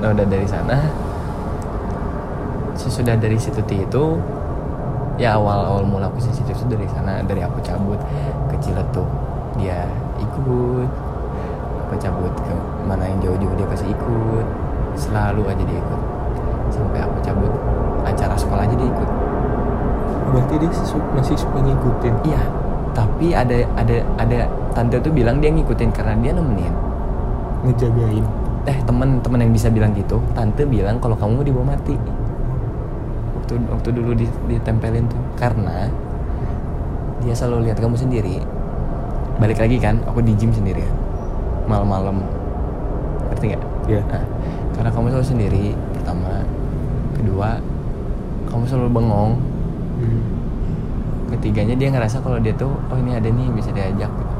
[0.00, 0.76] Nah udah dari sana.
[2.78, 4.04] Sesudah dari situ itu
[5.18, 7.98] ya awal awal mula aku sensitif itu dari sana dari aku cabut
[8.48, 9.06] ke Ciletuh
[9.58, 9.84] dia
[10.16, 10.88] ikut.
[11.86, 12.54] Aku cabut ke
[12.86, 14.46] mana yang jauh-jauh dia pasti ikut.
[14.96, 16.00] Selalu aja dia ikut
[16.72, 17.52] sampai aku cabut
[18.04, 19.10] acara sekolah aja dia ikut.
[20.28, 20.70] Berarti dia
[21.16, 22.14] masih suka ngikutin?
[22.24, 22.42] Iya.
[22.92, 24.38] Tapi ada ada ada
[24.74, 26.74] tante tuh bilang dia ngikutin karena dia nemenin.
[27.64, 28.24] Ngejagain?
[28.68, 30.20] Eh teman teman yang bisa bilang gitu.
[30.36, 31.96] Tante bilang kalau kamu mau dibawa mati.
[33.38, 35.20] Waktu waktu dulu di- ditempelin tuh.
[35.38, 35.88] Karena
[37.24, 38.42] dia selalu lihat kamu sendiri.
[39.38, 40.90] Balik lagi kan aku di gym sendirian
[41.68, 42.24] malam-malam.
[43.30, 43.64] Ngerti nggak?
[43.88, 44.24] Ya nah,
[44.76, 45.66] karena kamu selalu sendiri
[47.18, 47.58] kedua
[48.46, 49.32] kamu selalu bengong
[49.98, 50.22] Hmm.
[51.28, 54.34] ketiganya dia ngerasa kalau dia tuh oh ini ada nih bisa diajak gitu.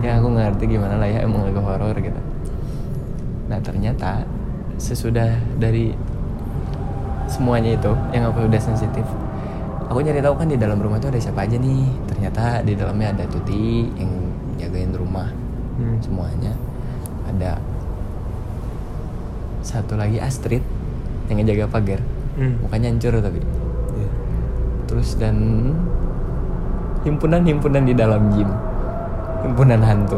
[0.00, 2.20] ya aku nggak ngerti gimana lah ya emang agak horor gitu
[3.46, 4.22] nah ternyata
[4.78, 5.90] sesudah dari
[7.26, 9.02] semuanya itu yang aku udah sensitif
[9.86, 13.18] aku nyari tahu kan di dalam rumah tuh ada siapa aja nih ternyata di dalamnya
[13.18, 14.10] ada Tuti yang
[14.56, 15.26] jagain rumah
[15.72, 15.98] Hmm.
[15.98, 16.54] semuanya
[17.26, 17.58] ada
[19.62, 20.62] satu lagi Astrid
[21.32, 22.00] yang ngejaga pagar.
[22.32, 22.56] Hmm.
[22.64, 23.40] mukanya hancur tapi.
[23.92, 24.10] Ya.
[24.88, 25.36] terus dan
[27.04, 28.48] himpunan-himpunan di dalam gym.
[29.42, 30.16] Himpunan hantu.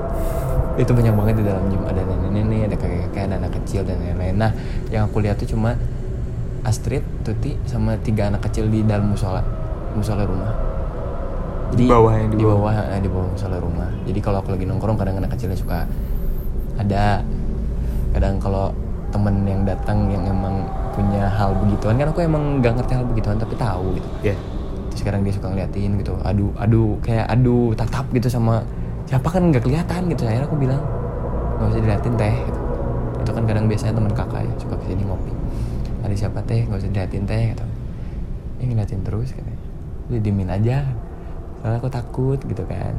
[0.78, 1.82] Itu banyak banget di dalam gym.
[1.86, 4.36] Ada nenek-nenek ada kakek-kakek ada anak kecil dan lain-lain.
[4.36, 4.50] Nah
[4.92, 5.74] yang aku lihat tuh cuma
[6.64, 9.42] Astrid Tuti sama tiga anak kecil di dalam musola.
[9.96, 10.52] Musola rumah.
[11.74, 12.70] Di bawah yang di di bawah.
[12.70, 13.90] bawah eh, di bawah musola rumah.
[14.06, 15.88] Jadi kalau aku lagi nongkrong kadang anak kecilnya suka
[16.78, 17.24] ada.
[18.14, 18.70] Kadang kalau
[19.10, 21.98] temen yang datang yang emang punya hal begituan.
[21.98, 24.08] Kan aku emang nggak ngerti hal begituan tapi tahu gitu.
[24.22, 24.36] Ya
[24.94, 28.62] terus sekarang dia suka ngeliatin gitu aduh aduh kayak aduh tatap gitu sama
[29.10, 30.22] siapa kan nggak kelihatan gitu.
[30.22, 30.82] Akhirnya aku bilang
[31.58, 32.60] nggak usah diliatin teh gitu.
[33.24, 35.32] itu kan kadang biasanya teman kakak ya suka ke sini ngopi.
[36.04, 36.60] Ada siapa teh?
[36.68, 37.64] Nggak usah diliatin teh gitu.
[38.60, 39.60] Ya ngeliatin terus katanya.
[40.12, 40.76] Udah diemin aja
[41.58, 42.94] soalnya aku takut gitu kan.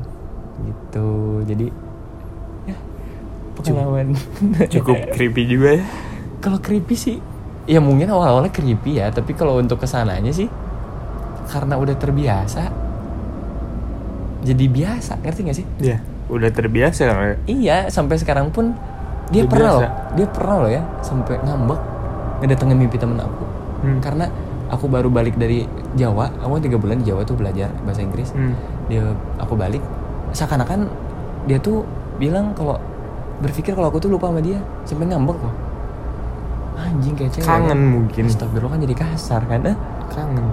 [0.65, 1.09] Gitu.
[1.45, 1.67] Jadi
[2.65, 2.77] ya
[3.55, 4.17] pengalaman.
[4.73, 5.85] Cukup creepy juga ya.
[6.41, 7.17] Kalau creepy sih
[7.65, 10.49] ya mungkin awal-awalnya creepy ya tapi kalau untuk ke sananya sih
[11.49, 12.63] karena udah terbiasa.
[14.45, 15.65] Jadi biasa ngerti gak sih?
[15.81, 15.97] Ya
[16.29, 17.37] udah terbiasa kan?
[17.45, 18.73] Iya sampai sekarang pun
[19.33, 19.81] dia Udah pernah biasa.
[19.81, 21.81] loh dia pernah loh ya sampai ngambek
[22.41, 23.45] ngedatengin mimpi temen aku.
[23.75, 24.01] Hmm.
[24.01, 24.25] karena
[24.65, 28.33] aku baru balik dari Jawa aku kan tiga bulan di Jawa tuh belajar bahasa Inggris.
[28.33, 28.53] Hmm.
[28.89, 29.01] dia
[29.37, 29.81] aku balik
[30.33, 30.89] seakan-akan
[31.45, 31.85] dia tuh
[32.17, 32.77] bilang kalau
[33.41, 35.53] berpikir kalau aku tuh lupa sama dia sampai ngambek loh
[36.85, 37.45] anjing kayak cewek.
[37.45, 38.23] Kangen mungkin.
[38.29, 39.77] Astagfirullah kan jadi kasar kan eh?
[40.13, 40.45] kangen.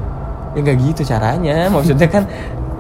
[0.57, 1.57] Ya nggak gitu caranya.
[1.74, 2.24] Maksudnya kan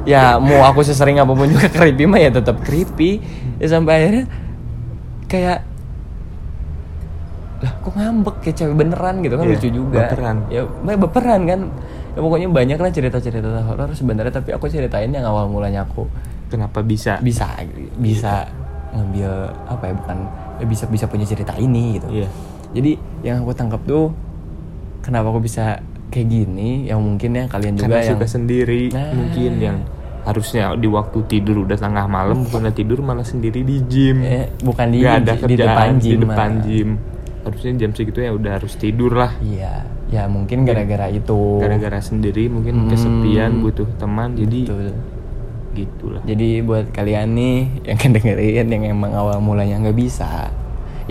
[0.02, 3.20] ya mau aku sesering apa pun juga creepy mah ya tetap creepy.
[3.60, 4.24] Ya sampai akhirnya
[5.28, 5.58] kayak
[7.62, 9.98] lah kok ngambek kayak cewek beneran gitu kan Iya, lucu juga.
[10.02, 10.36] baperan.
[10.50, 11.60] ya baperan kan.
[12.12, 16.04] Ya pokoknya banyak lah cerita-cerita horor sebenarnya tapi aku ceritain yang awal mulanya aku.
[16.50, 17.16] Kenapa bisa?
[17.24, 17.48] Bisa
[17.96, 18.44] bisa
[18.92, 19.30] ngambil
[19.64, 20.18] apa ya bukan
[20.60, 22.08] ya bisa bisa punya cerita ini gitu.
[22.12, 22.28] Iya.
[22.72, 22.92] Jadi
[23.22, 24.10] yang aku tangkap tuh
[25.00, 26.86] kenapa aku bisa kayak gini?
[26.86, 29.10] Yang mungkin ya kalian juga karena yang suka sendiri Nah.
[29.12, 29.78] mungkin yang
[30.22, 34.22] harusnya di waktu tidur udah tengah malam bukannya tidur malah sendiri di gym.
[34.22, 36.88] Eh, bukan di Nggak ada di kerjaan depan gym di depan gym.
[37.42, 39.34] Harusnya jam segitu ya udah harus tidur lah.
[39.38, 41.58] Iya ya mungkin gara-gara itu.
[41.58, 42.88] Gara-gara sendiri mungkin Hmm.
[42.88, 44.86] kesepian butuh teman jadi Betul.
[45.72, 46.22] gitulah.
[46.22, 50.52] Jadi buat kalian nih yang dengerin yang emang awal mulanya nggak bisa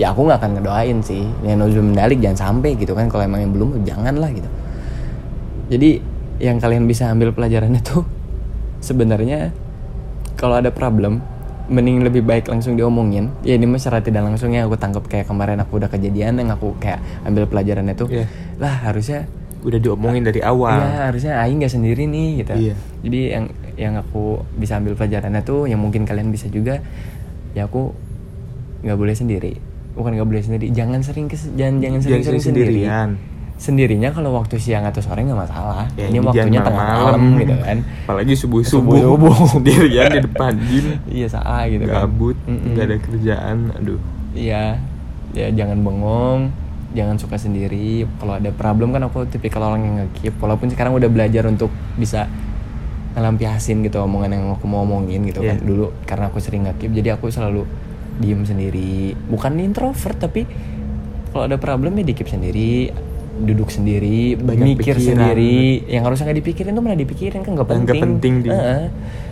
[0.01, 3.45] ya aku nggak akan ngedoain sih yang nuzul mendalik jangan sampai gitu kan kalau emang
[3.45, 4.49] yang belum jangan lah gitu
[5.69, 6.01] jadi
[6.41, 8.01] yang kalian bisa ambil pelajarannya tuh
[8.81, 9.53] sebenarnya
[10.41, 11.21] kalau ada problem
[11.69, 15.77] mending lebih baik langsung diomongin ya ini secara tidak langsungnya aku tangkap kayak kemarin aku
[15.77, 18.25] udah kejadian yang aku kayak ambil pelajarannya tuh Iya.
[18.57, 19.29] lah harusnya
[19.61, 22.53] udah diomongin dari awal Iya harusnya Aing nggak sendiri nih gitu.
[22.57, 22.75] Iya.
[23.05, 23.45] Jadi yang
[23.77, 26.81] yang aku bisa ambil pelajarannya tuh yang mungkin kalian bisa juga
[27.53, 27.93] ya aku
[28.81, 29.53] nggak boleh sendiri.
[29.93, 32.71] Bukan nggak boleh sendiri, jangan sering kes, jangan jangan sering, sering sendirian.
[32.71, 33.09] sendirian.
[33.55, 35.85] Sendirinya kalau waktu siang atau sore nggak masalah.
[35.93, 37.77] Ya, ini waktunya tengah malam gitu kan.
[38.03, 39.35] apalagi subuh subuh Subuh-subuh.
[39.53, 42.03] sendirian di depan gym Iya salah gitu kan.
[42.03, 42.73] gabut Mm-mm.
[42.73, 43.99] nggak ada kerjaan aduh
[44.31, 44.79] Iya,
[45.31, 46.49] ya jangan bengong,
[46.91, 48.07] jangan suka sendiri.
[48.15, 50.33] Kalau ada problem kan aku tipikal orang yang ngekip.
[50.37, 52.25] Walaupun sekarang udah belajar untuk bisa
[53.11, 55.67] ngelampiasin gitu omongan yang aku mau omongin gitu kan Iya.
[55.67, 57.67] dulu karena aku sering ngakip jadi aku selalu
[58.21, 59.17] diem sendiri.
[59.27, 60.45] Bukan introvert tapi
[61.31, 62.91] kalau ada problem ya dikip sendiri
[63.31, 65.17] duduk sendiri Banyak mikir pikiran.
[65.17, 65.87] sendiri.
[65.89, 68.33] Yang harusnya nggak dipikirin tuh malah dipikirin kan nggak penting nggak penting.
[68.39, 68.51] di-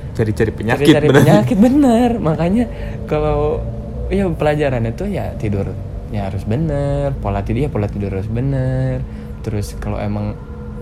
[0.09, 1.19] cari-cari penyakit cari bener.
[1.21, 2.09] penyakit bener.
[2.17, 2.63] Makanya
[3.05, 3.61] kalau
[4.09, 7.13] ya pelajaran itu ya tidurnya harus bener.
[7.15, 8.99] Pola tidur ya pola tidur harus bener.
[9.39, 10.33] Terus kalau emang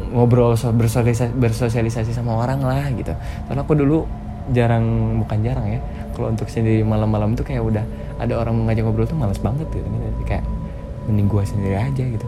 [0.07, 3.11] ngobrol so- bersosialisasi, bersosialisasi sama orang lah gitu.
[3.45, 4.07] Karena aku dulu
[4.47, 4.85] jarang
[5.19, 5.79] bukan jarang ya
[6.17, 7.85] kalau untuk sendiri malam-malam tuh kayak udah
[8.17, 9.85] ada orang ngajak ngobrol tuh males banget gitu
[10.25, 10.41] kayak
[11.05, 12.25] mending gua sendiri aja gitu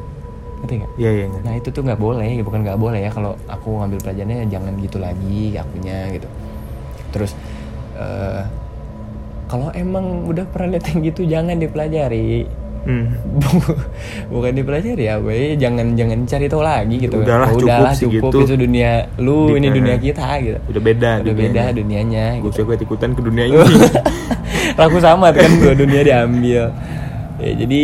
[0.60, 1.26] ngerti nggak Iya iya.
[1.40, 4.98] Nah itu tuh nggak boleh, bukan nggak boleh ya kalau aku ngambil pelajarannya jangan gitu
[5.00, 6.28] lagi akunya gitu.
[7.16, 7.32] Terus
[7.96, 8.44] eh
[9.50, 12.46] kalau emang udah pernah lihat yang gitu jangan dipelajari.
[12.80, 13.12] Hmm.
[14.34, 15.56] bukan dipelajari ya, boy.
[15.56, 17.20] Jangan jangan cari tahu lagi gitu.
[17.20, 18.40] Udahlah, Oh, cukup udahlah sih cukup gitu.
[18.42, 20.58] itu dunia lu, Di- ini dunia eh, kita gitu.
[20.66, 21.12] Udah beda.
[21.22, 22.26] Udah beda dunianya.
[22.40, 22.64] Gue gitu.
[22.64, 23.58] usah ikutan ke dunia ini.
[24.74, 26.72] Laku sama kan dua dunia diambil.
[27.38, 27.82] Ya, jadi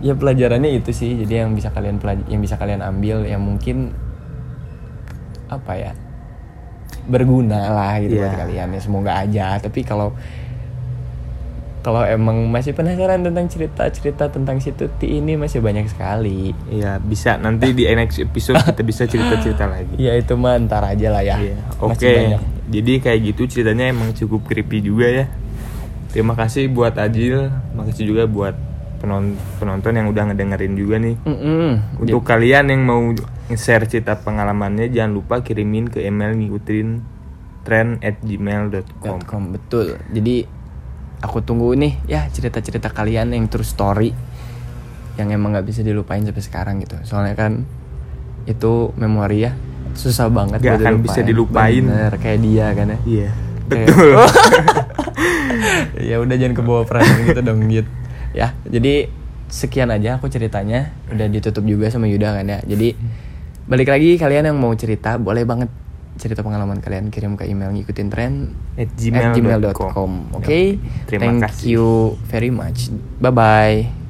[0.00, 1.18] ya pelajarannya itu sih.
[1.18, 3.94] Jadi yang bisa kalian pelaj yang bisa kalian ambil yang mungkin
[5.46, 5.92] apa ya?
[7.08, 8.38] berguna lah gitu buat Iya.
[8.38, 10.12] kalian ya semoga aja tapi kalau
[11.88, 17.34] kalau emang masih penasaran tentang cerita-cerita tentang si Tuti ini masih banyak sekali Iya bisa
[17.34, 19.96] nanti di next episode kita bisa cerita-cerita lagi.
[19.96, 21.56] ya itu mah ntar aja lah ya Iya.
[21.80, 22.12] Oke.
[22.28, 22.42] banyak.
[22.68, 25.24] Jadi kayak gitu ceritanya emang cukup creepy juga ya.
[26.08, 28.52] Terima kasih buat Ajil, makasih juga buat
[28.98, 31.16] penon- penonton yang udah ngedengerin juga nih.
[31.22, 31.96] Mm-mm.
[31.98, 33.00] Untuk kalian yang mau
[33.50, 37.16] share cerita pengalamannya jangan lupa kirimin ke email ngikutin
[37.64, 40.44] trend at gmail.com com betul jadi
[41.18, 44.14] aku tunggu nih ya cerita-cerita kalian yang true story
[45.18, 46.94] yang emang nggak bisa dilupain sampai sekarang gitu.
[47.02, 47.66] Soalnya kan
[48.46, 49.52] itu memori ya
[49.98, 51.82] susah banget buat akan bisa dilupain.
[51.82, 52.98] Bener, kayak dia kan ya.
[53.04, 53.30] Iya
[53.66, 54.14] betul.
[55.98, 57.86] Ya udah jangan kebawa perasaan gitu dong Yud.
[58.30, 59.10] Ya jadi
[59.50, 60.94] sekian aja aku ceritanya.
[61.10, 62.62] Udah ditutup juga sama Yuda kan ya.
[62.62, 62.94] Jadi
[63.66, 65.68] balik lagi kalian yang mau cerita boleh banget
[66.18, 68.32] cerita pengalaman kalian kirim ke email ngikutin tren
[68.74, 70.60] at gmail.com gmail.com oke?
[71.06, 71.64] Terima thank kasih.
[71.70, 71.86] you
[72.26, 72.90] very much.
[73.22, 74.07] Bye bye